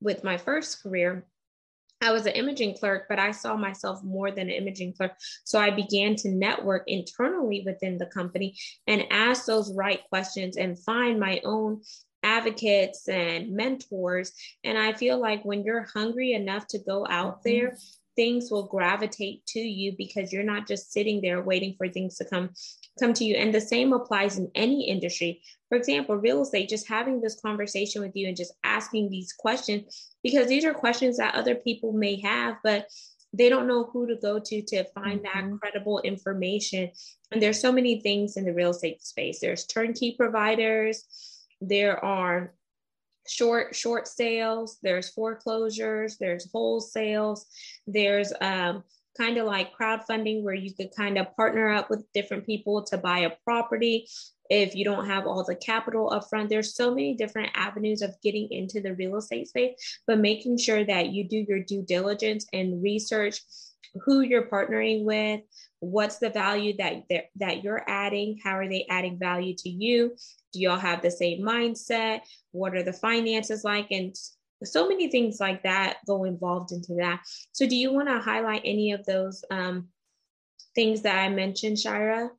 with 0.00 0.22
my 0.22 0.36
first 0.36 0.80
career, 0.80 1.26
I 2.00 2.12
was 2.12 2.26
an 2.26 2.34
imaging 2.34 2.76
clerk, 2.76 3.06
but 3.08 3.18
I 3.18 3.32
saw 3.32 3.56
myself 3.56 4.00
more 4.04 4.30
than 4.30 4.48
an 4.48 4.54
imaging 4.54 4.92
clerk. 4.92 5.12
So 5.42 5.58
I 5.58 5.70
began 5.70 6.14
to 6.16 6.30
network 6.30 6.84
internally 6.86 7.64
within 7.66 7.98
the 7.98 8.06
company 8.06 8.56
and 8.86 9.06
ask 9.10 9.44
those 9.44 9.74
right 9.74 10.02
questions 10.08 10.56
and 10.56 10.78
find 10.78 11.18
my 11.18 11.40
own 11.44 11.82
advocates 12.22 13.08
and 13.08 13.56
mentors. 13.56 14.32
And 14.62 14.78
I 14.78 14.92
feel 14.92 15.20
like 15.20 15.44
when 15.44 15.64
you're 15.64 15.88
hungry 15.92 16.32
enough 16.32 16.68
to 16.68 16.78
go 16.78 17.08
out 17.08 17.40
mm-hmm. 17.40 17.50
there 17.50 17.76
things 18.16 18.50
will 18.50 18.66
gravitate 18.66 19.44
to 19.46 19.60
you 19.60 19.94
because 19.96 20.32
you're 20.32 20.42
not 20.42 20.66
just 20.66 20.92
sitting 20.92 21.20
there 21.20 21.42
waiting 21.42 21.74
for 21.76 21.88
things 21.88 22.16
to 22.16 22.24
come 22.24 22.50
come 22.98 23.14
to 23.14 23.24
you 23.24 23.36
and 23.36 23.54
the 23.54 23.60
same 23.60 23.92
applies 23.92 24.38
in 24.38 24.50
any 24.54 24.88
industry 24.88 25.40
for 25.68 25.76
example 25.76 26.16
real 26.16 26.42
estate 26.42 26.68
just 26.68 26.88
having 26.88 27.20
this 27.20 27.40
conversation 27.40 28.02
with 28.02 28.12
you 28.14 28.28
and 28.28 28.36
just 28.36 28.52
asking 28.64 29.08
these 29.08 29.32
questions 29.32 30.08
because 30.22 30.48
these 30.48 30.64
are 30.64 30.74
questions 30.74 31.16
that 31.16 31.34
other 31.34 31.54
people 31.54 31.92
may 31.92 32.20
have 32.20 32.56
but 32.62 32.86
they 33.32 33.48
don't 33.48 33.68
know 33.68 33.84
who 33.84 34.06
to 34.06 34.16
go 34.16 34.38
to 34.38 34.62
to 34.62 34.84
find 34.92 35.20
mm-hmm. 35.20 35.50
that 35.50 35.60
credible 35.60 36.00
information. 36.00 36.90
And 37.30 37.40
there's 37.40 37.60
so 37.60 37.72
many 37.72 38.00
things 38.00 38.36
in 38.36 38.44
the 38.44 38.52
real 38.52 38.70
estate 38.70 39.02
space. 39.02 39.40
There's 39.40 39.66
turnkey 39.66 40.14
providers, 40.18 41.04
there 41.60 42.02
are 42.04 42.54
short 43.30 43.74
short 43.74 44.08
sales, 44.08 44.78
there's 44.82 45.10
foreclosures, 45.10 46.16
there's 46.18 46.48
wholesales, 46.52 47.40
there's 47.86 48.32
um 48.40 48.82
kind 49.16 49.38
of 49.38 49.46
like 49.46 49.76
crowdfunding 49.76 50.42
where 50.42 50.54
you 50.54 50.72
could 50.74 50.90
kind 50.96 51.18
of 51.18 51.34
partner 51.36 51.70
up 51.70 51.90
with 51.90 52.06
different 52.14 52.46
people 52.46 52.82
to 52.82 52.96
buy 52.96 53.20
a 53.20 53.30
property 53.44 54.08
if 54.48 54.74
you 54.74 54.84
don't 54.84 55.06
have 55.06 55.26
all 55.26 55.44
the 55.44 55.54
capital 55.54 56.10
upfront. 56.10 56.48
There's 56.48 56.74
so 56.74 56.90
many 56.90 57.14
different 57.14 57.50
avenues 57.54 58.02
of 58.02 58.14
getting 58.22 58.48
into 58.50 58.80
the 58.80 58.94
real 58.94 59.16
estate 59.16 59.48
space 59.48 60.00
but 60.06 60.18
making 60.18 60.58
sure 60.58 60.84
that 60.84 61.08
you 61.08 61.28
do 61.28 61.44
your 61.48 61.60
due 61.60 61.82
diligence 61.82 62.46
and 62.52 62.82
research 62.82 63.40
who 64.04 64.20
you're 64.20 64.48
partnering 64.48 65.04
with 65.04 65.40
what's 65.80 66.18
the 66.18 66.30
value 66.30 66.76
that 66.76 67.04
that 67.36 67.64
you're 67.64 67.82
adding 67.88 68.38
how 68.42 68.56
are 68.56 68.68
they 68.68 68.86
adding 68.90 69.18
value 69.18 69.54
to 69.54 69.68
you 69.68 70.14
do 70.52 70.60
y'all 70.60 70.78
have 70.78 71.02
the 71.02 71.10
same 71.10 71.40
mindset 71.40 72.20
what 72.52 72.74
are 72.74 72.82
the 72.82 72.92
finances 72.92 73.64
like 73.64 73.90
and 73.90 74.14
so 74.64 74.88
many 74.88 75.08
things 75.08 75.40
like 75.40 75.62
that 75.62 75.98
go 76.06 76.24
involved 76.24 76.72
into 76.72 76.94
that. 76.94 77.22
So, 77.52 77.66
do 77.66 77.76
you 77.76 77.92
want 77.92 78.08
to 78.08 78.18
highlight 78.18 78.62
any 78.64 78.92
of 78.92 79.04
those 79.06 79.44
um, 79.50 79.88
things 80.74 81.02
that 81.02 81.18
I 81.18 81.28
mentioned, 81.28 81.78
Shira? 81.78 82.30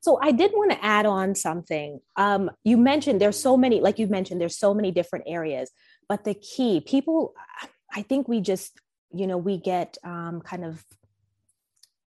So 0.00 0.18
I 0.20 0.32
did 0.32 0.50
want 0.52 0.72
to 0.72 0.84
add 0.84 1.06
on 1.06 1.34
something. 1.34 2.00
Um, 2.16 2.50
you 2.64 2.76
mentioned 2.76 3.20
there's 3.20 3.38
so 3.38 3.56
many, 3.56 3.80
like 3.80 4.00
you 4.00 4.08
mentioned, 4.08 4.40
there's 4.40 4.58
so 4.58 4.74
many 4.74 4.90
different 4.90 5.26
areas, 5.28 5.70
but 6.08 6.24
the 6.24 6.34
key 6.34 6.80
people, 6.80 7.34
I 7.94 8.02
think 8.02 8.26
we 8.26 8.40
just, 8.40 8.72
you 9.12 9.28
know, 9.28 9.38
we 9.38 9.58
get 9.58 9.96
um, 10.04 10.42
kind 10.44 10.64
of 10.64 10.84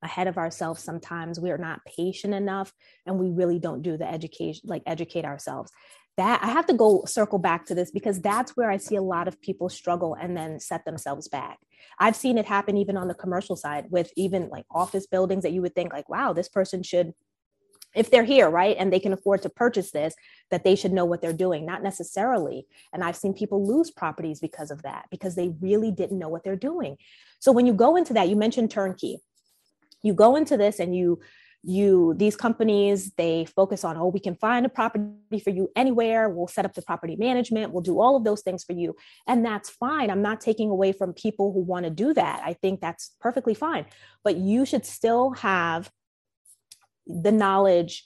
ahead 0.06 0.28
of 0.28 0.38
ourselves 0.38 0.82
sometimes. 0.84 1.40
We 1.40 1.52
are 1.52 1.58
not 1.58 1.84
patient 1.86 2.34
enough, 2.34 2.72
and 3.06 3.20
we 3.20 3.30
really 3.30 3.60
don't 3.60 3.82
do 3.82 3.98
the 3.98 4.10
education, 4.10 4.62
like 4.66 4.84
educate 4.86 5.26
ourselves 5.26 5.72
that 6.18 6.42
I 6.42 6.48
have 6.48 6.66
to 6.68 6.74
go 6.74 7.04
circle 7.06 7.40
back 7.40 7.66
to 7.66 7.76
this 7.76 7.92
because 7.92 8.22
that's 8.22 8.56
where 8.56 8.72
I 8.72 8.78
see 8.78 8.96
a 8.96 9.02
lot 9.02 9.28
of 9.28 9.42
people 9.42 9.68
struggle 9.70 10.14
and 10.14 10.36
then 10.36 10.60
set 10.60 10.86
themselves 10.86 11.28
back. 11.28 11.60
I've 12.00 12.16
seen 12.16 12.38
it 12.38 12.46
happen 12.46 12.78
even 12.78 12.98
on 12.98 13.08
the 13.08 13.14
commercial 13.14 13.56
side 13.56 13.88
with 13.90 14.12
even 14.16 14.50
like 14.50 14.66
office 14.72 15.08
buildings 15.08 15.44
that 15.44 15.52
you 15.52 15.62
would 15.62 15.76
think 15.76 15.92
like, 15.92 16.08
wow, 16.10 16.34
this 16.34 16.50
person 16.50 16.84
should 16.84 17.14
if 17.94 18.12
they're 18.12 18.26
here, 18.26 18.50
right, 18.50 18.76
and 18.78 18.92
they 18.92 19.00
can 19.00 19.14
afford 19.14 19.42
to 19.42 19.50
purchase 19.50 19.92
this, 19.92 20.16
that 20.52 20.66
they 20.66 20.76
should 20.76 20.92
know 20.92 21.06
what 21.06 21.22
they're 21.22 21.32
doing, 21.32 21.66
not 21.66 21.82
necessarily. 21.82 22.68
And 22.92 23.02
I've 23.02 23.16
seen 23.16 23.34
people 23.34 23.66
lose 23.66 23.90
properties 23.90 24.42
because 24.42 24.70
of 24.70 24.84
that, 24.84 25.06
because 25.10 25.36
they 25.36 25.54
really 25.62 25.92
didn't 25.92 26.20
know 26.20 26.28
what 26.28 26.44
they're 26.44 26.58
doing. 26.58 26.98
So 27.40 27.54
when 27.54 27.66
you 27.66 27.74
go 27.74 27.96
into 27.96 28.12
that, 28.16 28.28
you 28.28 28.36
mentioned 28.36 28.70
turnkey. 28.70 29.22
You 30.06 30.14
go 30.14 30.36
into 30.36 30.56
this 30.56 30.80
and 30.80 30.96
you 30.96 31.20
you 31.68 32.14
these 32.18 32.36
companies 32.36 33.12
they 33.18 33.44
focus 33.44 33.84
on 33.84 33.98
oh 33.98 34.06
we 34.06 34.20
can 34.20 34.36
find 34.36 34.68
a 34.68 34.70
property 34.70 35.40
for 35.44 35.50
you 35.50 35.68
anywhere. 35.76 36.30
We'll 36.30 36.48
set 36.48 36.64
up 36.64 36.76
the 36.76 36.84
property 36.84 37.16
management. 37.16 37.74
We'll 37.74 37.82
do 37.82 38.00
all 38.00 38.16
of 38.16 38.24
those 38.24 38.42
things 38.42 38.64
for 38.64 38.74
you. 38.74 38.96
And 39.28 39.44
that's 39.44 39.70
fine. 39.70 40.12
I'm 40.12 40.22
not 40.22 40.42
taking 40.42 40.70
away 40.70 40.92
from 40.92 41.14
people 41.14 41.52
who 41.52 41.62
want 41.62 41.86
to 41.86 41.90
do 41.90 42.14
that. 42.14 42.42
I 42.46 42.54
think 42.54 42.82
that's 42.82 43.16
perfectly 43.20 43.56
fine. 43.56 43.88
But 44.24 44.38
you 44.38 44.66
should 44.66 44.86
still 44.86 45.32
have 45.32 45.90
the 47.08 47.32
knowledge 47.32 48.04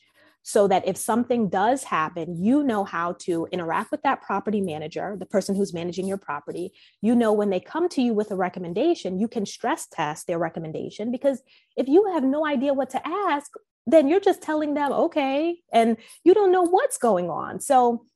so 0.49 0.67
that 0.67 0.87
if 0.87 0.97
something 0.97 1.47
does 1.47 1.83
happen, 1.83 2.43
you 2.43 2.63
know 2.63 2.83
how 2.83 3.13
to 3.19 3.47
interact 3.51 3.91
with 3.91 4.01
that 4.01 4.19
property 4.19 4.61
manager, 4.61 5.15
the 5.15 5.25
person 5.27 5.55
who's 5.55 5.75
managing 5.75 6.07
your 6.07 6.17
property. 6.17 6.71
You 7.03 7.13
know, 7.13 7.31
when 7.31 7.51
they 7.51 7.59
come 7.59 7.87
to 7.89 8.01
you 8.01 8.15
with 8.15 8.31
a 8.31 8.35
recommendation, 8.35 9.19
you 9.19 9.27
can 9.27 9.45
stress 9.45 9.85
test 9.85 10.25
their 10.25 10.39
recommendation 10.39 11.11
because 11.11 11.43
if 11.77 11.87
you 11.87 12.11
have 12.15 12.23
no 12.23 12.47
idea 12.47 12.73
what 12.73 12.89
to 12.89 13.07
ask, 13.07 13.51
then 13.85 14.07
you're 14.07 14.19
just 14.19 14.41
telling 14.41 14.73
them, 14.73 14.91
okay, 14.91 15.59
and 15.71 15.97
you 16.23 16.33
don't 16.33 16.51
know 16.51 16.63
what's 16.63 16.97
going 16.97 17.29
on. 17.29 17.59
So 17.59 18.07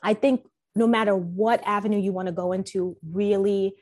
I 0.00 0.14
think 0.14 0.46
no 0.76 0.86
matter 0.86 1.16
what 1.16 1.60
avenue 1.66 1.98
you 1.98 2.12
want 2.12 2.26
to 2.26 2.32
go 2.32 2.52
into, 2.52 2.96
really 3.10 3.74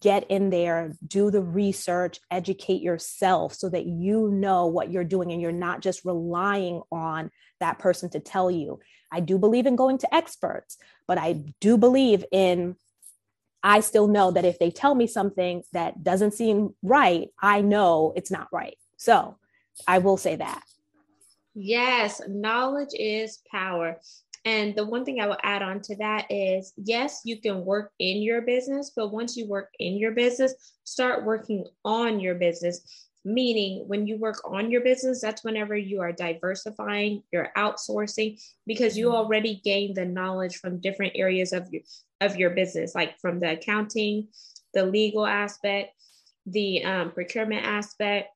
get 0.00 0.30
in 0.30 0.50
there, 0.50 0.92
do 1.06 1.30
the 1.30 1.42
research, 1.42 2.18
educate 2.30 2.82
yourself 2.82 3.54
so 3.54 3.68
that 3.68 3.86
you 3.86 4.30
know 4.30 4.66
what 4.66 4.90
you're 4.90 5.04
doing 5.04 5.32
and 5.32 5.40
you're 5.40 5.52
not 5.52 5.80
just 5.80 6.04
relying 6.04 6.82
on 6.90 7.30
that 7.60 7.78
person 7.78 8.10
to 8.10 8.20
tell 8.20 8.50
you. 8.50 8.80
I 9.12 9.20
do 9.20 9.38
believe 9.38 9.66
in 9.66 9.76
going 9.76 9.98
to 9.98 10.14
experts, 10.14 10.76
but 11.06 11.18
I 11.18 11.44
do 11.60 11.78
believe 11.78 12.24
in 12.32 12.76
I 13.62 13.80
still 13.80 14.06
know 14.06 14.30
that 14.30 14.44
if 14.44 14.60
they 14.60 14.70
tell 14.70 14.94
me 14.94 15.08
something 15.08 15.64
that 15.72 16.04
doesn't 16.04 16.34
seem 16.34 16.74
right, 16.82 17.30
I 17.40 17.62
know 17.62 18.12
it's 18.14 18.30
not 18.30 18.46
right. 18.52 18.76
So 18.96 19.38
I 19.88 19.98
will 19.98 20.16
say 20.16 20.36
that. 20.36 20.62
Yes, 21.54 22.20
knowledge 22.28 22.90
is 22.92 23.40
power. 23.50 23.98
And 24.46 24.76
the 24.76 24.86
one 24.86 25.04
thing 25.04 25.20
I 25.20 25.26
will 25.26 25.36
add 25.42 25.60
on 25.60 25.80
to 25.82 25.96
that 25.96 26.30
is 26.30 26.72
yes, 26.76 27.22
you 27.24 27.40
can 27.40 27.64
work 27.64 27.90
in 27.98 28.22
your 28.22 28.42
business, 28.42 28.92
but 28.94 29.12
once 29.12 29.36
you 29.36 29.48
work 29.48 29.70
in 29.80 29.96
your 29.96 30.12
business, 30.12 30.54
start 30.84 31.24
working 31.24 31.66
on 31.84 32.20
your 32.20 32.36
business. 32.36 32.80
Meaning, 33.24 33.88
when 33.88 34.06
you 34.06 34.18
work 34.18 34.40
on 34.48 34.70
your 34.70 34.82
business, 34.82 35.20
that's 35.20 35.42
whenever 35.42 35.76
you 35.76 36.00
are 36.00 36.12
diversifying, 36.12 37.24
you're 37.32 37.50
outsourcing 37.56 38.40
because 38.68 38.96
you 38.96 39.08
mm-hmm. 39.08 39.16
already 39.16 39.60
gained 39.64 39.96
the 39.96 40.04
knowledge 40.04 40.58
from 40.58 40.80
different 40.80 41.14
areas 41.16 41.52
of 41.52 41.68
your 41.72 41.82
of 42.20 42.36
your 42.36 42.50
business, 42.50 42.94
like 42.94 43.18
from 43.18 43.40
the 43.40 43.50
accounting, 43.54 44.28
the 44.74 44.86
legal 44.86 45.26
aspect, 45.26 45.92
the 46.46 46.84
um, 46.84 47.10
procurement 47.10 47.66
aspect, 47.66 48.28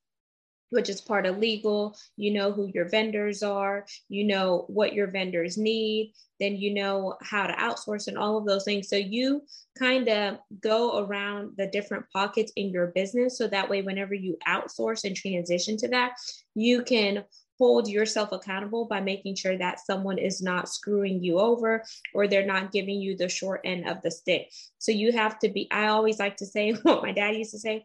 which 0.71 0.89
is 0.89 1.01
part 1.01 1.27
of 1.27 1.39
legal. 1.39 1.97
You 2.17 2.33
know 2.33 2.53
who 2.53 2.71
your 2.73 2.89
vendors 2.89 3.43
are, 3.43 3.87
you 4.09 4.25
know 4.25 4.65
what 4.69 4.95
your 4.95 5.09
vendors 5.09 5.59
need, 5.59 6.15
then 6.39 6.57
you 6.57 6.73
know 6.75 7.17
how 7.23 7.47
to 7.47 7.53
outsource 7.55 8.07
and 8.09 8.17
all 8.17 8.39
of 8.39 8.47
those 8.47 8.65
things. 8.65 8.89
So 8.89 8.97
you 8.97 9.43
kind 9.79 10.09
of 10.09 10.39
go 10.61 11.01
around 11.01 11.53
the 11.57 11.67
different 11.67 12.07
pockets 12.13 12.53
in 12.57 12.71
your 12.71 12.89
business. 12.89 13.37
So 13.39 13.47
that 13.49 13.69
way, 13.69 13.83
whenever 13.83 14.15
you 14.15 14.39
outsource 14.49 15.05
and 15.05 15.15
transition 15.15 15.77
to 15.79 15.89
that, 15.89 16.13
you 16.55 16.83
can 16.83 17.25
hold 17.61 17.87
yourself 17.89 18.33
accountable 18.33 18.87
by 18.87 19.01
making 19.01 19.37
sure 19.37 19.57
that 19.59 19.79
someone 19.79 20.17
is 20.17 20.41
not 20.41 20.67
screwing 20.67 21.23
you 21.23 21.39
over 21.39 21.85
or 22.15 22.27
they're 22.27 22.47
not 22.47 22.73
giving 22.73 22.99
you 23.03 23.15
the 23.15 23.29
short 23.29 23.61
end 23.65 23.87
of 23.87 24.01
the 24.01 24.11
stick. 24.11 24.51
So 24.79 24.93
you 24.93 25.13
have 25.13 25.39
to 25.41 25.51
be, 25.51 25.69
I 25.71 25.89
always 25.89 26.19
like 26.19 26.39
to 26.39 26.47
say 26.47 26.73
what 26.83 27.03
my 27.03 27.13
dad 27.13 27.37
used 27.37 27.51
to 27.51 27.59
say 27.59 27.85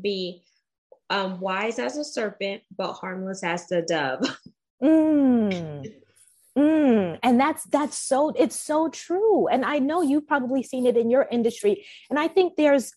be 0.00 0.44
um, 1.10 1.40
wise 1.40 1.78
as 1.78 1.96
a 1.96 2.04
serpent, 2.04 2.62
but 2.76 2.92
harmless 2.94 3.42
as 3.42 3.66
the 3.66 3.82
dove. 3.82 4.38
Mm. 4.82 5.90
Mm, 6.56 7.18
and 7.22 7.40
that's 7.40 7.64
that's 7.64 7.96
so 7.96 8.30
it's 8.30 8.60
so 8.60 8.88
true 8.88 9.46
and 9.46 9.64
i 9.64 9.78
know 9.78 10.02
you've 10.02 10.26
probably 10.26 10.62
seen 10.62 10.84
it 10.84 10.96
in 10.98 11.08
your 11.08 11.26
industry 11.30 11.86
and 12.10 12.18
i 12.18 12.28
think 12.28 12.56
there's 12.56 12.92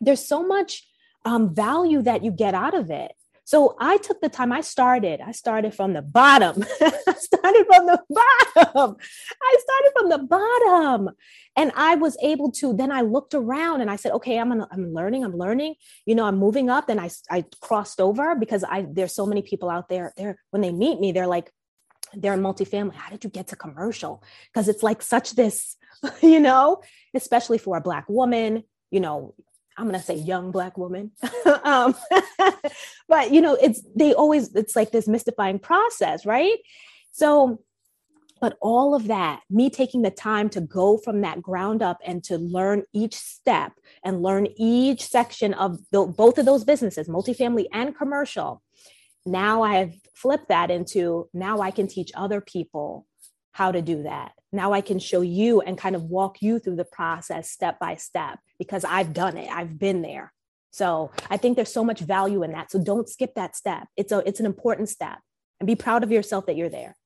there's 0.00 0.26
so 0.26 0.46
much 0.46 0.86
um, 1.26 1.54
value 1.54 2.00
that 2.00 2.24
you 2.24 2.30
get 2.30 2.54
out 2.54 2.72
of 2.72 2.90
it 2.90 3.12
so 3.46 3.76
I 3.78 3.98
took 3.98 4.20
the 4.20 4.28
time, 4.28 4.50
I 4.50 4.60
started, 4.60 5.20
I 5.20 5.30
started 5.30 5.72
from 5.72 5.92
the 5.92 6.02
bottom. 6.02 6.64
I 6.80 7.14
started 7.16 7.64
from 7.72 7.86
the 7.86 8.02
bottom. 8.10 8.96
I 9.40 9.56
started 9.60 9.92
from 9.96 10.08
the 10.08 10.18
bottom. 10.18 11.10
And 11.54 11.70
I 11.76 11.94
was 11.94 12.16
able 12.20 12.50
to, 12.58 12.74
then 12.74 12.90
I 12.90 13.02
looked 13.02 13.34
around 13.34 13.82
and 13.82 13.88
I 13.88 13.94
said, 13.94 14.10
okay, 14.14 14.40
I'm, 14.40 14.48
gonna, 14.48 14.66
I'm 14.72 14.92
learning, 14.92 15.24
I'm 15.24 15.36
learning, 15.36 15.76
you 16.06 16.16
know, 16.16 16.24
I'm 16.24 16.38
moving 16.38 16.70
up. 16.70 16.88
Then 16.88 16.98
I, 16.98 17.08
I 17.30 17.44
crossed 17.60 18.00
over 18.00 18.34
because 18.34 18.64
I, 18.64 18.84
there's 18.90 19.14
so 19.14 19.26
many 19.26 19.42
people 19.42 19.70
out 19.70 19.88
there, 19.88 20.12
there, 20.16 20.40
when 20.50 20.60
they 20.60 20.72
meet 20.72 20.98
me, 20.98 21.12
they're 21.12 21.28
like, 21.28 21.52
they're 22.14 22.34
in 22.34 22.40
multifamily. 22.40 22.94
How 22.94 23.10
did 23.10 23.22
you 23.22 23.30
get 23.30 23.46
to 23.48 23.56
commercial? 23.56 24.24
Because 24.52 24.68
it's 24.68 24.82
like 24.82 25.02
such 25.02 25.36
this, 25.36 25.76
you 26.20 26.40
know, 26.40 26.82
especially 27.14 27.58
for 27.58 27.76
a 27.76 27.80
Black 27.80 28.08
woman, 28.08 28.64
you 28.90 28.98
know, 28.98 29.34
I'm 29.76 29.86
gonna 29.86 30.02
say 30.02 30.14
young 30.14 30.50
black 30.50 30.78
woman, 30.78 31.12
um, 31.64 31.94
but 33.08 33.32
you 33.32 33.40
know, 33.40 33.54
it's 33.54 33.82
they 33.94 34.14
always 34.14 34.54
it's 34.54 34.76
like 34.76 34.90
this 34.90 35.08
mystifying 35.08 35.58
process, 35.58 36.24
right? 36.24 36.58
So, 37.12 37.60
but 38.40 38.56
all 38.60 38.94
of 38.94 39.08
that, 39.08 39.40
me 39.50 39.70
taking 39.70 40.02
the 40.02 40.10
time 40.10 40.48
to 40.50 40.60
go 40.60 40.98
from 40.98 41.22
that 41.22 41.42
ground 41.42 41.82
up 41.82 41.98
and 42.04 42.22
to 42.24 42.38
learn 42.38 42.84
each 42.92 43.14
step 43.14 43.72
and 44.04 44.22
learn 44.22 44.48
each 44.56 45.02
section 45.02 45.54
of 45.54 45.78
the, 45.90 46.06
both 46.06 46.38
of 46.38 46.44
those 46.46 46.64
businesses, 46.64 47.08
multifamily 47.08 47.66
and 47.72 47.96
commercial. 47.96 48.62
Now 49.24 49.62
I 49.62 49.76
have 49.76 49.92
flipped 50.14 50.48
that 50.48 50.70
into 50.70 51.28
now 51.32 51.60
I 51.60 51.70
can 51.70 51.88
teach 51.88 52.12
other 52.14 52.40
people 52.40 53.06
how 53.56 53.72
to 53.72 53.80
do 53.80 54.02
that. 54.02 54.32
Now 54.52 54.74
I 54.74 54.82
can 54.82 54.98
show 54.98 55.22
you 55.22 55.62
and 55.62 55.78
kind 55.78 55.96
of 55.96 56.02
walk 56.02 56.42
you 56.42 56.58
through 56.58 56.76
the 56.76 56.84
process 56.84 57.50
step 57.50 57.78
by 57.78 57.94
step 57.94 58.38
because 58.58 58.84
I've 58.84 59.14
done 59.14 59.38
it. 59.38 59.48
I've 59.50 59.78
been 59.78 60.02
there. 60.02 60.34
So 60.72 61.10
I 61.30 61.38
think 61.38 61.56
there's 61.56 61.72
so 61.72 61.82
much 61.82 62.00
value 62.00 62.42
in 62.42 62.52
that. 62.52 62.70
So 62.70 62.78
don't 62.78 63.08
skip 63.08 63.34
that 63.34 63.56
step. 63.56 63.88
It's 63.96 64.12
a 64.12 64.18
it's 64.28 64.40
an 64.40 64.46
important 64.46 64.90
step 64.90 65.20
and 65.58 65.66
be 65.66 65.74
proud 65.74 66.04
of 66.04 66.12
yourself 66.12 66.44
that 66.46 66.56
you're 66.56 66.68
there. 66.68 66.96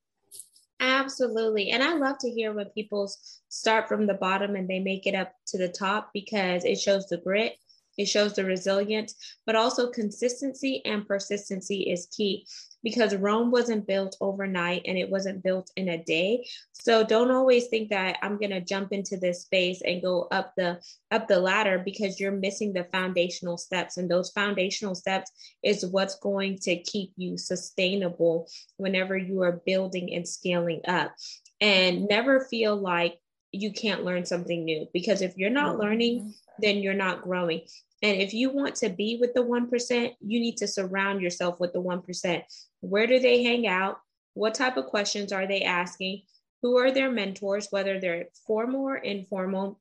Absolutely. 0.81 1.69
And 1.69 1.81
I 1.81 1.93
love 1.93 2.17
to 2.19 2.29
hear 2.29 2.51
when 2.51 2.65
people 2.71 3.09
start 3.47 3.87
from 3.87 4.05
the 4.05 4.15
bottom 4.15 4.57
and 4.57 4.67
they 4.69 4.79
make 4.79 5.07
it 5.07 5.15
up 5.15 5.31
to 5.47 5.57
the 5.57 5.69
top 5.69 6.09
because 6.13 6.65
it 6.65 6.79
shows 6.79 7.07
the 7.07 7.17
grit 7.17 7.55
It 7.97 8.09
shows 8.09 8.33
the 8.33 8.43
resilience, 8.43 9.15
but 9.45 9.55
also 9.55 9.89
consistency 9.89 10.81
and 10.83 11.07
persistency 11.07 11.89
is 11.93 12.07
key 12.17 12.45
because 12.83 13.15
Rome 13.15 13.51
wasn't 13.51 13.87
built 13.87 14.17
overnight 14.21 14.83
and 14.85 14.97
it 14.97 15.09
wasn't 15.09 15.43
built 15.43 15.71
in 15.75 15.89
a 15.89 16.03
day. 16.03 16.47
So 16.73 17.03
don't 17.03 17.31
always 17.31 17.67
think 17.67 17.89
that 17.89 18.17
I'm 18.21 18.37
going 18.37 18.51
to 18.51 18.61
jump 18.61 18.91
into 18.91 19.17
this 19.17 19.43
space 19.43 19.81
and 19.81 20.01
go 20.01 20.27
up 20.31 20.53
the 20.57 20.81
up 21.11 21.27
the 21.27 21.39
ladder 21.39 21.79
because 21.79 22.19
you're 22.19 22.31
missing 22.31 22.73
the 22.73 22.85
foundational 22.85 23.57
steps 23.57 23.97
and 23.97 24.09
those 24.09 24.31
foundational 24.31 24.95
steps 24.95 25.31
is 25.63 25.85
what's 25.85 26.15
going 26.19 26.57
to 26.59 26.77
keep 26.77 27.11
you 27.15 27.37
sustainable 27.37 28.47
whenever 28.77 29.17
you 29.17 29.41
are 29.41 29.61
building 29.65 30.13
and 30.13 30.27
scaling 30.27 30.81
up. 30.87 31.13
And 31.59 32.07
never 32.07 32.45
feel 32.45 32.75
like 32.75 33.19
you 33.51 33.71
can't 33.71 34.05
learn 34.05 34.25
something 34.25 34.63
new 34.63 34.87
because 34.93 35.21
if 35.21 35.37
you're 35.37 35.49
not 35.49 35.77
learning, 35.77 36.33
then 36.59 36.77
you're 36.77 36.93
not 36.93 37.21
growing. 37.21 37.61
And 38.01 38.19
if 38.19 38.33
you 38.33 38.49
want 38.49 38.75
to 38.75 38.89
be 38.89 39.17
with 39.19 39.33
the 39.33 39.43
1%, 39.43 40.15
you 40.21 40.39
need 40.39 40.57
to 40.57 40.67
surround 40.67 41.21
yourself 41.21 41.59
with 41.59 41.73
the 41.73 41.81
1%. 41.81 42.43
Where 42.81 43.07
do 43.07 43.19
they 43.19 43.43
hang 43.43 43.67
out? 43.67 43.99
What 44.33 44.55
type 44.55 44.77
of 44.77 44.87
questions 44.87 45.31
are 45.31 45.47
they 45.47 45.61
asking? 45.61 46.23
Who 46.61 46.77
are 46.77 46.91
their 46.91 47.11
mentors, 47.11 47.67
whether 47.69 47.99
they're 47.99 48.27
formal 48.47 48.81
or 48.81 48.97
informal? 48.97 49.79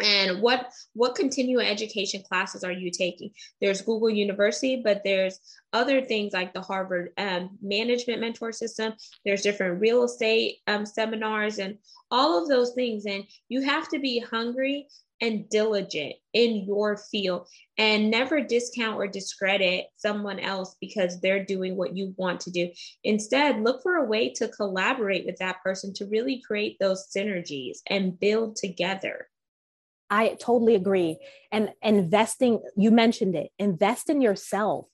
and 0.00 0.40
what 0.40 0.70
what 0.94 1.14
continuing 1.14 1.66
education 1.66 2.22
classes 2.22 2.62
are 2.62 2.72
you 2.72 2.90
taking 2.90 3.30
there's 3.60 3.82
google 3.82 4.08
university 4.08 4.80
but 4.82 5.02
there's 5.04 5.40
other 5.72 6.00
things 6.00 6.32
like 6.32 6.52
the 6.52 6.60
harvard 6.60 7.10
um, 7.18 7.50
management 7.60 8.20
mentor 8.20 8.52
system 8.52 8.92
there's 9.24 9.42
different 9.42 9.80
real 9.80 10.04
estate 10.04 10.58
um, 10.66 10.86
seminars 10.86 11.58
and 11.58 11.78
all 12.10 12.40
of 12.40 12.48
those 12.48 12.72
things 12.74 13.06
and 13.06 13.24
you 13.48 13.60
have 13.60 13.88
to 13.88 13.98
be 13.98 14.18
hungry 14.18 14.86
and 15.20 15.48
diligent 15.48 16.14
in 16.32 16.64
your 16.64 16.96
field 16.96 17.48
and 17.76 18.10
never 18.10 18.40
discount 18.40 18.96
or 18.96 19.06
discredit 19.06 19.86
someone 19.96 20.38
else 20.38 20.76
because 20.80 21.20
they're 21.20 21.44
doing 21.44 21.76
what 21.76 21.96
you 21.96 22.14
want 22.16 22.40
to 22.40 22.50
do. 22.50 22.70
Instead, 23.04 23.62
look 23.62 23.82
for 23.82 23.96
a 23.96 24.04
way 24.04 24.30
to 24.34 24.48
collaborate 24.48 25.26
with 25.26 25.36
that 25.38 25.62
person 25.62 25.92
to 25.94 26.06
really 26.06 26.42
create 26.46 26.76
those 26.80 27.08
synergies 27.14 27.78
and 27.88 28.18
build 28.18 28.56
together. 28.56 29.28
I 30.10 30.36
totally 30.40 30.74
agree. 30.74 31.18
And 31.52 31.70
investing, 31.82 32.62
you 32.76 32.90
mentioned 32.90 33.34
it, 33.34 33.50
invest 33.58 34.08
in 34.08 34.20
yourself. 34.20 34.86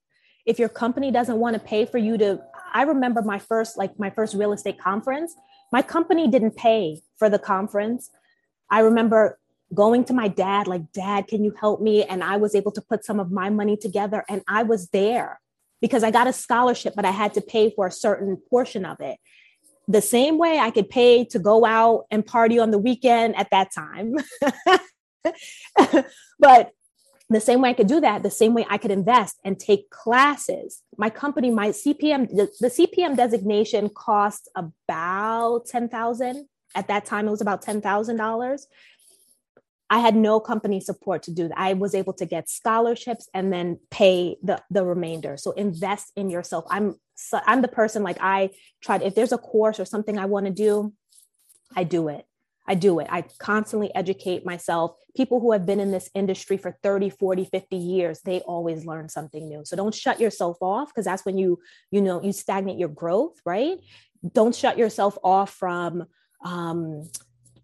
If 0.44 0.58
your 0.58 0.68
company 0.68 1.10
doesn't 1.10 1.38
want 1.38 1.54
to 1.54 1.60
pay 1.60 1.86
for 1.86 1.98
you 1.98 2.18
to, 2.18 2.40
I 2.72 2.82
remember 2.82 3.22
my 3.22 3.38
first, 3.38 3.78
like 3.78 3.98
my 3.98 4.10
first 4.10 4.34
real 4.34 4.52
estate 4.52 4.78
conference, 4.78 5.34
my 5.72 5.82
company 5.82 6.28
didn't 6.28 6.56
pay 6.56 7.02
for 7.18 7.30
the 7.30 7.38
conference. 7.38 8.10
I 8.70 8.80
remember 8.80 9.38
going 9.72 10.04
to 10.04 10.12
my 10.12 10.28
dad, 10.28 10.66
like, 10.66 10.92
Dad, 10.92 11.26
can 11.26 11.44
you 11.44 11.54
help 11.58 11.80
me? 11.80 12.04
And 12.04 12.22
I 12.22 12.36
was 12.36 12.54
able 12.54 12.72
to 12.72 12.80
put 12.80 13.04
some 13.04 13.18
of 13.20 13.30
my 13.30 13.50
money 13.50 13.76
together 13.76 14.24
and 14.28 14.42
I 14.46 14.62
was 14.62 14.88
there 14.88 15.40
because 15.80 16.02
I 16.02 16.10
got 16.10 16.26
a 16.26 16.32
scholarship, 16.32 16.94
but 16.94 17.04
I 17.04 17.10
had 17.10 17.34
to 17.34 17.40
pay 17.40 17.70
for 17.70 17.86
a 17.86 17.92
certain 17.92 18.36
portion 18.50 18.84
of 18.84 19.00
it. 19.00 19.18
The 19.86 20.00
same 20.00 20.38
way 20.38 20.58
I 20.58 20.70
could 20.70 20.88
pay 20.88 21.24
to 21.26 21.38
go 21.38 21.64
out 21.64 22.04
and 22.10 22.24
party 22.24 22.58
on 22.58 22.70
the 22.70 22.78
weekend 22.78 23.36
at 23.36 23.50
that 23.50 23.70
time. 23.72 24.16
but 26.38 26.70
the 27.30 27.40
same 27.40 27.60
way 27.60 27.70
I 27.70 27.74
could 27.74 27.86
do 27.86 28.00
that, 28.00 28.22
the 28.22 28.30
same 28.30 28.54
way 28.54 28.66
I 28.68 28.78
could 28.78 28.90
invest 28.90 29.38
and 29.44 29.58
take 29.58 29.90
classes. 29.90 30.82
My 30.96 31.10
company, 31.10 31.50
my 31.50 31.68
CPM, 31.68 32.28
the, 32.28 32.68
CPM 32.68 33.16
designation 33.16 33.88
cost 33.88 34.48
about 34.54 35.66
10,000. 35.66 36.48
At 36.74 36.88
that 36.88 37.04
time, 37.04 37.28
it 37.28 37.30
was 37.30 37.40
about 37.40 37.64
$10,000. 37.64 38.60
I 39.94 39.98
had 39.98 40.16
no 40.16 40.40
company 40.40 40.80
support 40.80 41.22
to 41.22 41.30
do 41.30 41.46
that. 41.46 41.56
I 41.56 41.74
was 41.74 41.94
able 41.94 42.14
to 42.14 42.26
get 42.26 42.50
scholarships 42.50 43.28
and 43.32 43.52
then 43.52 43.78
pay 43.92 44.36
the 44.42 44.60
the 44.68 44.84
remainder. 44.84 45.36
So 45.36 45.52
invest 45.52 46.10
in 46.16 46.30
yourself. 46.30 46.64
I'm 46.68 46.96
so 47.14 47.38
I'm 47.46 47.62
the 47.62 47.68
person 47.68 48.02
like 48.02 48.18
I 48.20 48.50
tried 48.82 49.02
if 49.02 49.14
there's 49.14 49.30
a 49.30 49.38
course 49.38 49.78
or 49.78 49.84
something 49.84 50.18
I 50.18 50.24
want 50.24 50.46
to 50.46 50.52
do, 50.52 50.92
I 51.76 51.84
do 51.84 52.08
it. 52.08 52.26
I 52.66 52.74
do 52.74 52.98
it. 52.98 53.06
I 53.08 53.22
constantly 53.38 53.94
educate 53.94 54.44
myself. 54.44 54.96
People 55.16 55.38
who 55.38 55.52
have 55.52 55.64
been 55.64 55.78
in 55.78 55.92
this 55.92 56.10
industry 56.12 56.56
for 56.56 56.76
30, 56.82 57.10
40, 57.10 57.44
50 57.44 57.76
years, 57.76 58.20
they 58.22 58.40
always 58.40 58.84
learn 58.84 59.08
something 59.08 59.48
new. 59.48 59.64
So 59.64 59.76
don't 59.76 59.94
shut 59.94 60.18
yourself 60.18 60.56
off 60.60 60.88
because 60.88 61.04
that's 61.04 61.24
when 61.24 61.38
you, 61.38 61.60
you 61.92 62.00
know, 62.00 62.20
you 62.20 62.32
stagnate 62.32 62.78
your 62.78 62.88
growth, 62.88 63.36
right? 63.46 63.78
Don't 64.32 64.56
shut 64.56 64.76
yourself 64.76 65.16
off 65.22 65.50
from 65.54 66.06
um, 66.44 67.08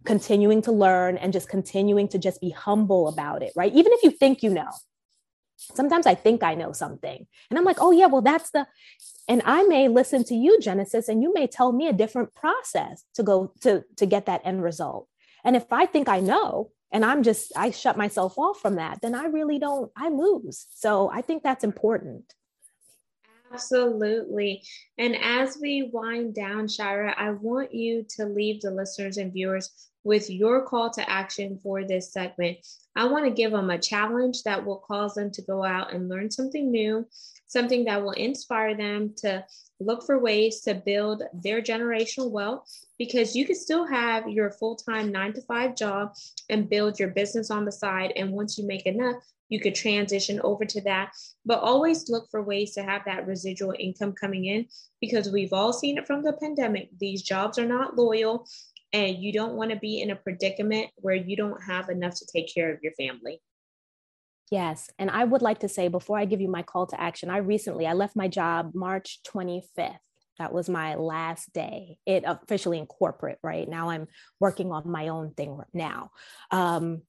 continuing 0.05 0.63
to 0.63 0.73
learn 0.73 1.17
and 1.17 1.33
just 1.33 1.49
continuing 1.49 2.09
to 2.09 2.19
just 2.19 2.41
be 2.41 2.51
humble 2.51 3.09
about 3.09 3.43
it, 3.43 3.53
right? 3.55 3.73
Even 3.75 3.93
if 3.93 4.03
you 4.03 4.11
think 4.11 4.43
you 4.43 4.51
know. 4.51 4.71
Sometimes 5.75 6.07
I 6.07 6.15
think 6.15 6.43
I 6.43 6.55
know 6.55 6.73
something 6.73 7.27
and 7.51 7.59
I'm 7.59 7.67
like, 7.67 7.81
oh, 7.81 7.91
yeah, 7.91 8.07
well, 8.07 8.23
that's 8.23 8.51
the, 8.51 8.67
and 9.29 9.43
I 9.45 9.63
may 9.65 9.89
listen 9.89 10.25
to 10.25 10.35
you, 10.35 10.59
Genesis, 10.59 11.09
and 11.09 11.23
you 11.23 11.35
may 11.35 11.47
tell 11.47 11.71
me 11.73 11.87
a 11.87 11.93
different 11.93 12.35
process 12.35 13.05
to 13.15 13.23
go 13.23 13.53
to, 13.61 13.85
to 13.97 14.07
get 14.07 14.27
that 14.27 14.41
end 14.45 14.63
result. 14.63 15.07
And 15.45 15.55
if 15.57 15.71
I 15.71 15.85
think 15.85 16.09
I 16.09 16.21
know, 16.21 16.71
and 16.91 17.05
I'm 17.05 17.23
just, 17.23 17.53
I 17.57 17.71
shut 17.71 17.97
myself 17.97 18.39
off 18.39 18.59
from 18.59 18.77
that, 18.77 19.01
then 19.03 19.15
I 19.15 19.27
really 19.27 19.59
don't, 19.59 19.93
I 19.97 20.09
lose. 20.09 20.67
So 20.75 21.11
I 21.11 21.21
think 21.23 21.43
that's 21.43 21.63
important. 21.63 22.35
Absolutely. 23.53 24.63
And 24.99 25.17
as 25.17 25.59
we 25.61 25.91
wind 25.93 26.35
down, 26.35 26.69
Shira, 26.69 27.15
I 27.17 27.31
want 27.31 27.75
you 27.75 28.07
to 28.17 28.27
leave 28.27 28.61
the 28.61 28.71
listeners 28.71 29.17
and 29.17 29.33
viewers 29.33 29.89
with 30.05 30.31
your 30.31 30.65
call 30.65 30.91
to 30.91 31.11
action 31.11 31.59
for 31.63 31.85
this 31.85 32.13
segment. 32.13 32.59
I 32.97 33.07
want 33.07 33.25
to 33.25 33.31
give 33.31 33.51
them 33.51 33.71
a 33.71 33.79
challenge 33.79 34.45
that 34.45 34.65
will 34.65 34.79
cause 34.79 35.15
them 35.15 35.31
to 35.33 35.43
go 35.43 35.65
out 35.65 35.93
and 35.93 36.09
learn 36.09 36.31
something 36.31 36.71
new, 36.71 37.07
something 37.49 37.85
that 37.85 38.03
will 38.03 38.13
inspire 38.13 38.77
them 38.77 39.15
to 39.19 39.45
look 39.81 40.05
for 40.05 40.19
ways 40.19 40.61
to 40.63 40.75
build 40.75 41.23
their 41.33 41.61
generational 41.61 42.31
wealth 42.31 42.71
because 42.99 43.35
you 43.35 43.45
can 43.47 43.57
still 43.57 43.85
have 43.87 44.29
your 44.29 44.51
full 44.53 44.77
time 44.77 45.11
nine 45.11 45.33
to 45.33 45.43
five 45.43 45.75
job 45.75 46.15
and 46.49 46.71
build 46.71 46.99
your 46.99 47.09
business 47.09 47.51
on 47.51 47.65
the 47.65 47.73
side. 47.73 48.13
And 48.17 48.31
once 48.33 48.57
you 48.59 48.67
make 48.67 48.87
enough, 48.87 49.17
you 49.51 49.61
could 49.61 49.75
transition 49.75 50.41
over 50.43 50.65
to 50.65 50.81
that. 50.83 51.13
But 51.45 51.61
always 51.61 52.09
look 52.09 52.31
for 52.31 52.43
ways 52.43 52.73
to 52.75 52.83
have 52.83 53.03
that 53.05 53.27
residual 53.27 53.75
income 53.79 54.13
coming 54.13 54.47
in 54.47 54.67
because 55.01 55.29
we've 55.29 55.53
all 55.53 55.75
seen 55.75 55.99
it 55.99 56.07
from 56.07 56.23
the 56.23 56.33
pandemic. 56.33 56.89
These 56.99 57.23
jobs 57.23 57.59
are 57.59 57.67
not 57.67 57.97
loyal 57.97 58.47
and 58.93 59.19
you 59.19 59.33
don't 59.33 59.55
want 59.55 59.71
to 59.71 59.77
be 59.77 60.01
in 60.01 60.11
a 60.11 60.17
predicament 60.17 60.89
where 60.97 61.15
you 61.15 61.37
don't 61.37 61.63
have 61.63 61.91
enough 61.91 62.15
to 62.17 62.27
take 62.33 62.53
care 62.53 62.73
of 62.73 62.81
your 62.83 62.93
family. 62.95 63.41
Yes, 64.51 64.91
and 64.99 65.11
I 65.11 65.23
would 65.23 65.43
like 65.43 65.61
to 65.61 65.69
say 65.69 65.87
before 65.87 66.19
I 66.19 66.25
give 66.25 66.41
you 66.41 66.49
my 66.49 66.63
call 66.63 66.87
to 66.87 67.01
action, 67.01 67.31
I 67.31 67.37
recently 67.37 67.87
I 67.87 67.93
left 67.93 68.17
my 68.17 68.27
job 68.27 68.73
March 68.75 69.21
25th. 69.29 69.99
That 70.41 70.53
was 70.53 70.69
my 70.69 70.97
last 70.97 71.53
day. 71.53 71.99
It 72.05 72.25
officially 72.27 72.79
in 72.79 72.87
corporate, 72.87 73.39
right? 73.45 73.69
Now 73.69 73.91
I'm 73.91 74.09
working 74.41 74.73
on 74.73 74.91
my 74.91 75.09
own 75.09 75.35
thing 75.35 75.61
now. 75.73 76.11
Um, 76.51 77.03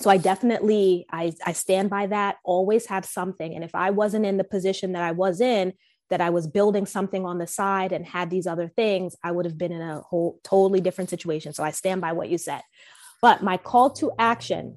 so 0.00 0.10
I 0.10 0.16
definitely 0.16 1.06
I, 1.10 1.32
I 1.44 1.52
stand 1.52 1.90
by 1.90 2.06
that. 2.06 2.36
Always 2.44 2.86
have 2.86 3.04
something, 3.04 3.54
and 3.54 3.62
if 3.62 3.74
I 3.74 3.90
wasn't 3.90 4.26
in 4.26 4.36
the 4.36 4.44
position 4.44 4.92
that 4.92 5.02
I 5.02 5.12
was 5.12 5.40
in, 5.40 5.74
that 6.10 6.20
I 6.20 6.30
was 6.30 6.46
building 6.46 6.86
something 6.86 7.24
on 7.24 7.38
the 7.38 7.46
side 7.46 7.92
and 7.92 8.04
had 8.04 8.30
these 8.30 8.46
other 8.46 8.68
things, 8.68 9.14
I 9.22 9.30
would 9.30 9.44
have 9.44 9.56
been 9.56 9.72
in 9.72 9.80
a 9.80 10.00
whole 10.00 10.40
totally 10.42 10.80
different 10.80 11.10
situation. 11.10 11.52
So 11.52 11.62
I 11.62 11.70
stand 11.70 12.00
by 12.00 12.12
what 12.12 12.28
you 12.28 12.38
said. 12.38 12.62
But 13.22 13.42
my 13.42 13.56
call 13.56 13.90
to 13.90 14.10
action 14.18 14.76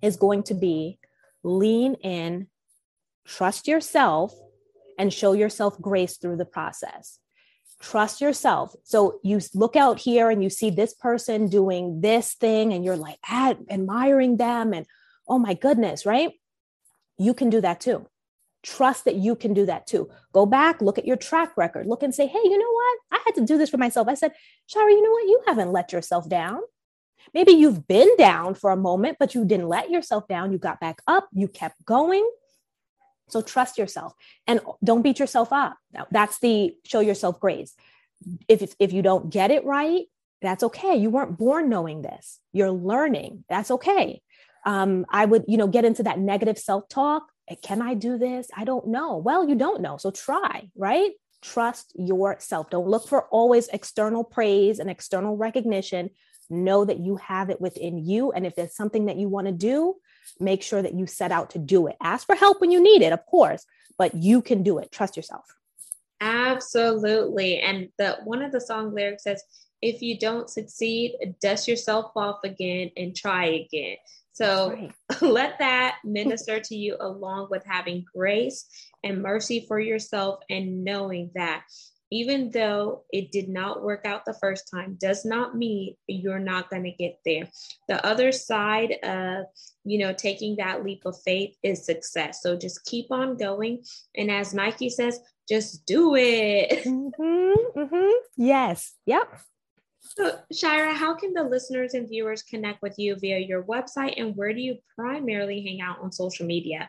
is 0.00 0.16
going 0.16 0.44
to 0.44 0.54
be 0.54 0.98
lean 1.42 1.94
in, 1.94 2.46
trust 3.26 3.68
yourself, 3.68 4.34
and 4.98 5.12
show 5.12 5.32
yourself 5.32 5.80
grace 5.80 6.16
through 6.16 6.36
the 6.36 6.44
process. 6.46 7.18
Trust 7.80 8.20
yourself. 8.20 8.74
So 8.84 9.20
you 9.22 9.40
look 9.54 9.76
out 9.76 9.98
here 9.98 10.30
and 10.30 10.42
you 10.42 10.50
see 10.50 10.70
this 10.70 10.94
person 10.94 11.48
doing 11.48 12.00
this 12.00 12.34
thing, 12.34 12.72
and 12.72 12.84
you're 12.84 12.96
like 12.96 13.18
ad- 13.28 13.66
admiring 13.70 14.36
them, 14.36 14.72
and 14.72 14.86
oh 15.28 15.38
my 15.38 15.54
goodness, 15.54 16.06
right? 16.06 16.32
You 17.18 17.34
can 17.34 17.50
do 17.50 17.60
that 17.60 17.80
too 17.80 18.06
trust 18.66 19.04
that 19.04 19.14
you 19.14 19.36
can 19.36 19.54
do 19.54 19.64
that 19.64 19.86
too. 19.86 20.10
Go 20.32 20.44
back, 20.44 20.82
look 20.82 20.98
at 20.98 21.06
your 21.06 21.16
track 21.16 21.56
record, 21.56 21.86
look 21.86 22.02
and 22.02 22.14
say, 22.14 22.26
hey, 22.26 22.40
you 22.42 22.58
know 22.58 22.72
what? 22.72 22.98
I 23.12 23.22
had 23.24 23.34
to 23.36 23.46
do 23.46 23.56
this 23.56 23.70
for 23.70 23.76
myself. 23.76 24.08
I 24.08 24.14
said, 24.14 24.32
Shari, 24.66 24.92
you 24.92 25.02
know 25.02 25.10
what? 25.12 25.24
You 25.24 25.40
haven't 25.46 25.72
let 25.72 25.92
yourself 25.92 26.28
down. 26.28 26.60
Maybe 27.32 27.52
you've 27.52 27.86
been 27.86 28.08
down 28.18 28.54
for 28.54 28.72
a 28.72 28.76
moment, 28.76 29.18
but 29.20 29.34
you 29.34 29.44
didn't 29.44 29.68
let 29.68 29.90
yourself 29.90 30.26
down. 30.26 30.52
You 30.52 30.58
got 30.58 30.80
back 30.80 31.00
up, 31.06 31.28
you 31.32 31.46
kept 31.48 31.84
going. 31.84 32.28
So 33.28 33.42
trust 33.42 33.78
yourself 33.78 34.14
and 34.46 34.60
don't 34.84 35.02
beat 35.02 35.18
yourself 35.18 35.52
up. 35.52 35.76
That's 36.10 36.38
the 36.38 36.74
show 36.84 37.00
yourself 37.00 37.40
grace. 37.40 37.74
If, 38.48 38.74
if, 38.78 38.92
you 38.92 39.02
don't 39.02 39.30
get 39.30 39.50
it 39.50 39.64
right, 39.64 40.04
that's 40.40 40.62
okay. 40.62 40.96
You 40.96 41.10
weren't 41.10 41.36
born 41.36 41.68
knowing 41.68 42.02
this. 42.02 42.40
You're 42.52 42.70
learning. 42.70 43.44
That's 43.48 43.70
okay. 43.70 44.22
Um, 44.64 45.06
I 45.10 45.24
would, 45.24 45.44
you 45.48 45.56
know, 45.56 45.66
get 45.66 45.84
into 45.84 46.04
that 46.04 46.18
negative 46.18 46.58
self 46.58 46.88
talk 46.88 47.24
can 47.62 47.80
I 47.80 47.94
do 47.94 48.18
this? 48.18 48.48
I 48.56 48.64
don't 48.64 48.88
know. 48.88 49.18
Well, 49.18 49.48
you 49.48 49.54
don't 49.54 49.80
know. 49.80 49.96
So 49.98 50.10
try, 50.10 50.68
right? 50.74 51.12
Trust 51.42 51.92
yourself. 51.94 52.70
Don't 52.70 52.88
look 52.88 53.08
for 53.08 53.26
always 53.28 53.68
external 53.68 54.24
praise 54.24 54.80
and 54.80 54.90
external 54.90 55.36
recognition. 55.36 56.10
Know 56.50 56.84
that 56.84 56.98
you 56.98 57.16
have 57.16 57.50
it 57.50 57.60
within 57.60 58.04
you. 58.04 58.32
And 58.32 58.46
if 58.46 58.56
there's 58.56 58.74
something 58.74 59.06
that 59.06 59.16
you 59.16 59.28
want 59.28 59.46
to 59.46 59.52
do, 59.52 59.94
make 60.40 60.62
sure 60.62 60.82
that 60.82 60.94
you 60.94 61.06
set 61.06 61.32
out 61.32 61.50
to 61.50 61.58
do 61.58 61.86
it. 61.86 61.96
Ask 62.00 62.26
for 62.26 62.34
help 62.34 62.60
when 62.60 62.70
you 62.70 62.80
need 62.82 63.02
it, 63.02 63.12
of 63.12 63.24
course, 63.26 63.64
but 63.98 64.14
you 64.14 64.42
can 64.42 64.62
do 64.62 64.78
it. 64.78 64.92
Trust 64.92 65.16
yourself. 65.16 65.44
Absolutely. 66.20 67.58
And 67.60 67.88
the 67.98 68.18
one 68.24 68.42
of 68.42 68.52
the 68.52 68.60
song 68.60 68.94
lyrics 68.94 69.24
says, 69.24 69.42
if 69.82 70.02
you 70.02 70.18
don't 70.18 70.48
succeed, 70.48 71.16
dust 71.40 71.68
yourself 71.68 72.12
off 72.16 72.40
again 72.44 72.90
and 72.96 73.14
try 73.14 73.46
again. 73.46 73.96
So 74.32 74.70
right. 74.70 74.92
let 75.22 75.58
that 75.58 75.96
minister 76.04 76.60
to 76.60 76.76
you 76.76 76.96
along 77.00 77.48
with 77.50 77.64
having 77.64 78.04
grace 78.14 78.66
and 79.02 79.22
mercy 79.22 79.64
for 79.66 79.78
yourself 79.78 80.40
and 80.50 80.84
knowing 80.84 81.30
that 81.34 81.64
even 82.10 82.50
though 82.50 83.04
it 83.12 83.32
did 83.32 83.48
not 83.48 83.82
work 83.82 84.04
out 84.04 84.24
the 84.24 84.34
first 84.34 84.70
time 84.72 84.96
does 85.00 85.24
not 85.24 85.56
mean 85.56 85.94
you're 86.06 86.38
not 86.38 86.70
going 86.70 86.84
to 86.84 86.92
get 86.92 87.18
there. 87.24 87.48
The 87.88 88.04
other 88.06 88.32
side 88.32 88.96
of 89.02 89.46
you 89.84 89.98
know 89.98 90.12
taking 90.12 90.56
that 90.56 90.84
leap 90.84 91.02
of 91.04 91.20
faith 91.22 91.56
is 91.62 91.84
success. 91.84 92.42
So 92.42 92.56
just 92.56 92.84
keep 92.84 93.10
on 93.10 93.36
going. 93.36 93.82
And 94.16 94.30
as 94.30 94.54
nike 94.54 94.90
says 94.90 95.20
just 95.48 95.86
do 95.86 96.14
it. 96.16 96.86
Mm-hmm, 96.96 97.78
mm-hmm. 97.80 98.10
yes 98.36 98.94
yep. 99.06 99.28
So, 100.00 100.38
Shira, 100.52 100.94
how 100.94 101.14
can 101.14 101.34
the 101.34 101.42
listeners 101.42 101.94
and 101.94 102.08
viewers 102.08 102.42
connect 102.42 102.80
with 102.80 102.94
you 102.96 103.16
via 103.16 103.38
your 103.38 103.64
website? 103.64 104.14
And 104.16 104.36
where 104.36 104.52
do 104.52 104.60
you 104.60 104.78
primarily 104.94 105.62
hang 105.62 105.80
out 105.80 105.98
on 106.00 106.12
social 106.12 106.46
media? 106.46 106.88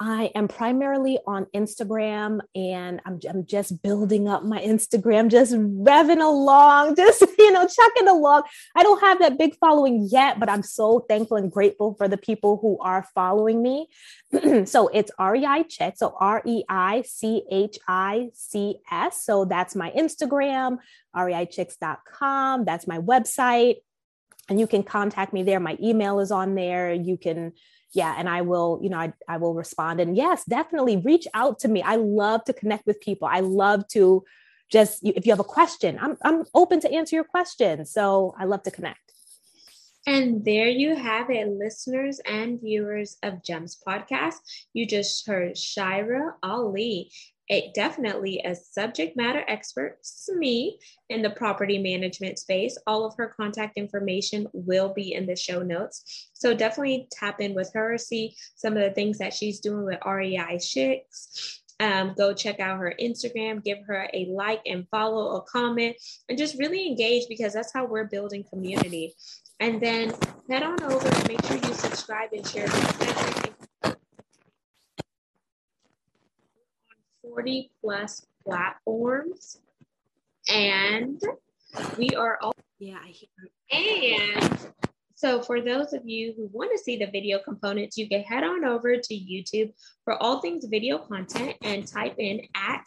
I 0.00 0.32
am 0.34 0.48
primarily 0.48 1.18
on 1.24 1.46
Instagram 1.54 2.40
and 2.54 3.00
I'm, 3.06 3.20
I'm 3.28 3.46
just 3.46 3.80
building 3.80 4.26
up 4.26 4.42
my 4.42 4.60
Instagram, 4.60 5.30
just 5.30 5.52
revving 5.52 6.20
along, 6.20 6.96
just, 6.96 7.24
you 7.38 7.52
know, 7.52 7.66
chucking 7.66 8.08
along. 8.08 8.42
I 8.74 8.82
don't 8.82 9.00
have 9.00 9.20
that 9.20 9.38
big 9.38 9.56
following 9.56 10.08
yet, 10.10 10.40
but 10.40 10.50
I'm 10.50 10.64
so 10.64 11.00
thankful 11.08 11.36
and 11.36 11.50
grateful 11.50 11.94
for 11.94 12.08
the 12.08 12.16
people 12.16 12.58
who 12.60 12.76
are 12.80 13.06
following 13.14 13.62
me. 13.62 13.86
so 14.64 14.88
it's 14.88 15.12
REI 15.18 15.64
Chicks. 15.68 16.00
So 16.00 16.16
R 16.18 16.42
E 16.44 16.64
I 16.68 17.02
C 17.02 17.44
H 17.50 17.78
I 17.86 18.30
C 18.34 18.80
S. 18.90 19.24
So 19.24 19.44
that's 19.44 19.76
my 19.76 19.92
Instagram, 19.92 20.78
reichicks.com. 21.14 22.64
That's 22.64 22.88
my 22.88 22.98
website. 22.98 23.76
And 24.48 24.58
you 24.58 24.66
can 24.66 24.82
contact 24.82 25.32
me 25.32 25.44
there. 25.44 25.60
My 25.60 25.78
email 25.80 26.18
is 26.18 26.32
on 26.32 26.56
there. 26.56 26.92
You 26.92 27.16
can 27.16 27.52
yeah 27.94 28.14
and 28.18 28.28
i 28.28 28.42
will 28.42 28.78
you 28.82 28.90
know 28.90 28.98
I, 28.98 29.12
I 29.28 29.36
will 29.38 29.54
respond 29.54 30.00
and 30.00 30.16
yes 30.16 30.44
definitely 30.44 30.96
reach 30.98 31.26
out 31.34 31.58
to 31.60 31.68
me. 31.68 31.82
I 31.82 31.96
love 31.96 32.44
to 32.44 32.52
connect 32.52 32.86
with 32.86 33.00
people. 33.00 33.28
I 33.28 33.40
love 33.40 33.86
to 33.88 34.24
just 34.70 35.00
if 35.04 35.26
you 35.26 35.32
have 35.32 35.40
a 35.40 35.44
question 35.44 35.98
i'm, 36.00 36.16
I'm 36.22 36.44
open 36.54 36.80
to 36.80 36.92
answer 36.92 37.16
your 37.16 37.24
question. 37.24 37.84
So 37.86 38.34
i 38.38 38.44
love 38.44 38.62
to 38.64 38.70
connect. 38.70 38.98
And 40.06 40.44
there 40.44 40.68
you 40.68 40.94
have 40.96 41.30
it, 41.30 41.48
listeners 41.48 42.20
and 42.26 42.60
viewers 42.60 43.16
of 43.22 43.42
Gems 43.42 43.80
Podcast. 43.86 44.36
You 44.74 44.86
just 44.86 45.26
heard 45.26 45.56
Shira 45.56 46.34
Ali 46.42 47.10
a, 47.50 47.70
definitely 47.74 48.40
a 48.44 48.54
subject 48.54 49.16
matter 49.16 49.44
expert, 49.48 49.98
me, 50.28 50.78
in 51.10 51.22
the 51.22 51.30
property 51.30 51.78
management 51.78 52.38
space. 52.38 52.78
All 52.86 53.04
of 53.04 53.14
her 53.16 53.28
contact 53.28 53.76
information 53.76 54.48
will 54.52 54.92
be 54.94 55.12
in 55.12 55.26
the 55.26 55.36
show 55.36 55.62
notes. 55.62 56.30
So 56.32 56.54
definitely 56.54 57.08
tap 57.12 57.40
in 57.40 57.54
with 57.54 57.70
her, 57.74 57.98
see 57.98 58.36
some 58.54 58.76
of 58.76 58.82
the 58.82 58.90
things 58.90 59.18
that 59.18 59.34
she's 59.34 59.60
doing 59.60 59.84
with 59.84 59.98
REI 60.06 60.58
Chicks. 60.58 61.60
Um, 61.80 62.14
go 62.16 62.32
check 62.32 62.60
out 62.60 62.78
her 62.78 62.94
Instagram, 63.00 63.62
give 63.62 63.78
her 63.86 64.08
a 64.14 64.26
like 64.26 64.62
and 64.64 64.86
follow, 64.90 65.36
a 65.36 65.42
comment, 65.42 65.96
and 66.28 66.38
just 66.38 66.56
really 66.58 66.86
engage 66.86 67.24
because 67.28 67.52
that's 67.52 67.72
how 67.72 67.84
we're 67.84 68.04
building 68.04 68.44
community. 68.44 69.14
And 69.60 69.80
then 69.80 70.14
head 70.48 70.62
on 70.62 70.82
over 70.84 71.08
and 71.08 71.28
make 71.28 71.44
sure 71.44 71.56
you 71.56 71.74
subscribe 71.74 72.32
and 72.32 72.46
share 72.46 72.68
this 72.68 73.04
40 77.28 77.70
plus 77.80 78.26
platforms. 78.44 79.58
And 80.48 81.20
we 81.96 82.10
are 82.10 82.38
all, 82.42 82.54
yeah, 82.78 82.98
I 83.02 83.08
hear. 83.08 83.28
And 83.70 84.58
so, 85.14 85.40
for 85.40 85.60
those 85.60 85.92
of 85.92 86.06
you 86.06 86.34
who 86.36 86.50
want 86.52 86.70
to 86.72 86.82
see 86.82 86.96
the 86.96 87.06
video 87.06 87.38
components, 87.38 87.96
you 87.96 88.08
can 88.08 88.20
head 88.22 88.44
on 88.44 88.64
over 88.64 88.96
to 88.96 89.14
YouTube 89.14 89.72
for 90.04 90.22
all 90.22 90.40
things 90.40 90.66
video 90.66 90.98
content 90.98 91.56
and 91.62 91.86
type 91.86 92.16
in 92.18 92.42
at 92.54 92.84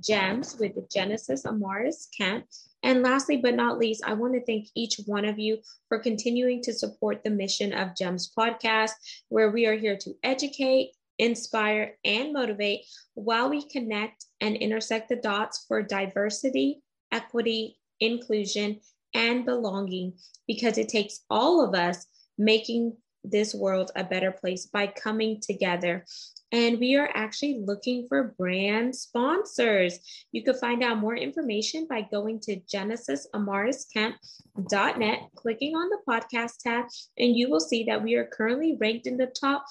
gems 0.00 0.56
with 0.58 0.72
Genesis 0.90 1.44
Amaris 1.44 2.08
Kemp. 2.16 2.44
And 2.82 3.02
lastly, 3.02 3.38
but 3.38 3.54
not 3.54 3.78
least, 3.78 4.02
I 4.06 4.12
want 4.14 4.34
to 4.34 4.44
thank 4.44 4.68
each 4.74 5.00
one 5.06 5.24
of 5.24 5.38
you 5.38 5.58
for 5.88 5.98
continuing 5.98 6.62
to 6.62 6.72
support 6.72 7.22
the 7.24 7.30
mission 7.30 7.72
of 7.72 7.96
GEMS 7.96 8.32
podcast, 8.36 8.92
where 9.28 9.50
we 9.50 9.66
are 9.66 9.76
here 9.76 9.96
to 9.98 10.14
educate, 10.22 10.90
inspire, 11.18 11.98
and 12.04 12.32
motivate 12.32 12.86
while 13.14 13.50
we 13.50 13.68
connect 13.68 14.26
and 14.40 14.56
intersect 14.56 15.08
the 15.08 15.16
dots 15.16 15.64
for 15.66 15.82
diversity, 15.82 16.82
equity, 17.12 17.78
inclusion, 18.00 18.80
and 19.14 19.44
belonging 19.44 20.14
because 20.46 20.78
it 20.78 20.88
takes 20.88 21.20
all 21.30 21.64
of 21.64 21.74
us 21.74 22.06
making 22.38 22.96
this 23.24 23.54
world 23.54 23.90
a 23.96 24.04
better 24.04 24.30
place 24.30 24.66
by 24.66 24.86
coming 24.86 25.40
together. 25.40 26.04
And 26.52 26.78
we 26.78 26.94
are 26.94 27.10
actually 27.12 27.60
looking 27.64 28.06
for 28.08 28.36
brand 28.38 28.94
sponsors. 28.94 29.98
You 30.30 30.44
can 30.44 30.54
find 30.54 30.84
out 30.84 30.98
more 30.98 31.16
information 31.16 31.88
by 31.88 32.02
going 32.02 32.38
to 32.40 32.60
genesisamariskemp.net, 32.60 35.18
clicking 35.34 35.74
on 35.74 35.88
the 35.88 35.98
podcast 36.08 36.58
tab, 36.62 36.84
and 37.18 37.36
you 37.36 37.50
will 37.50 37.58
see 37.58 37.82
that 37.84 38.02
we 38.02 38.14
are 38.14 38.26
currently 38.26 38.76
ranked 38.78 39.08
in 39.08 39.16
the 39.16 39.26
top 39.26 39.64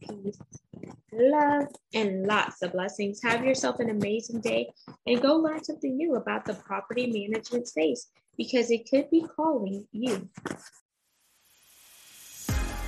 peace, 0.02 0.40
love, 1.14 1.68
and 1.94 2.28
lots 2.28 2.62
of 2.62 2.74
blessings. 2.74 3.22
Have 3.24 3.46
yourself 3.46 3.80
an 3.80 3.90
amazing 3.90 4.42
day 4.42 4.74
and 5.06 5.22
go 5.22 5.36
learn 5.36 5.64
something 5.64 5.96
new 5.96 6.16
about 6.16 6.44
the 6.46 6.56
property 6.56 7.08
management 7.08 7.68
space 7.68 8.08
because 8.38 8.72
it 8.72 8.90
could 8.90 9.10
be 9.10 9.26
calling 9.36 9.86
you. 9.92 10.30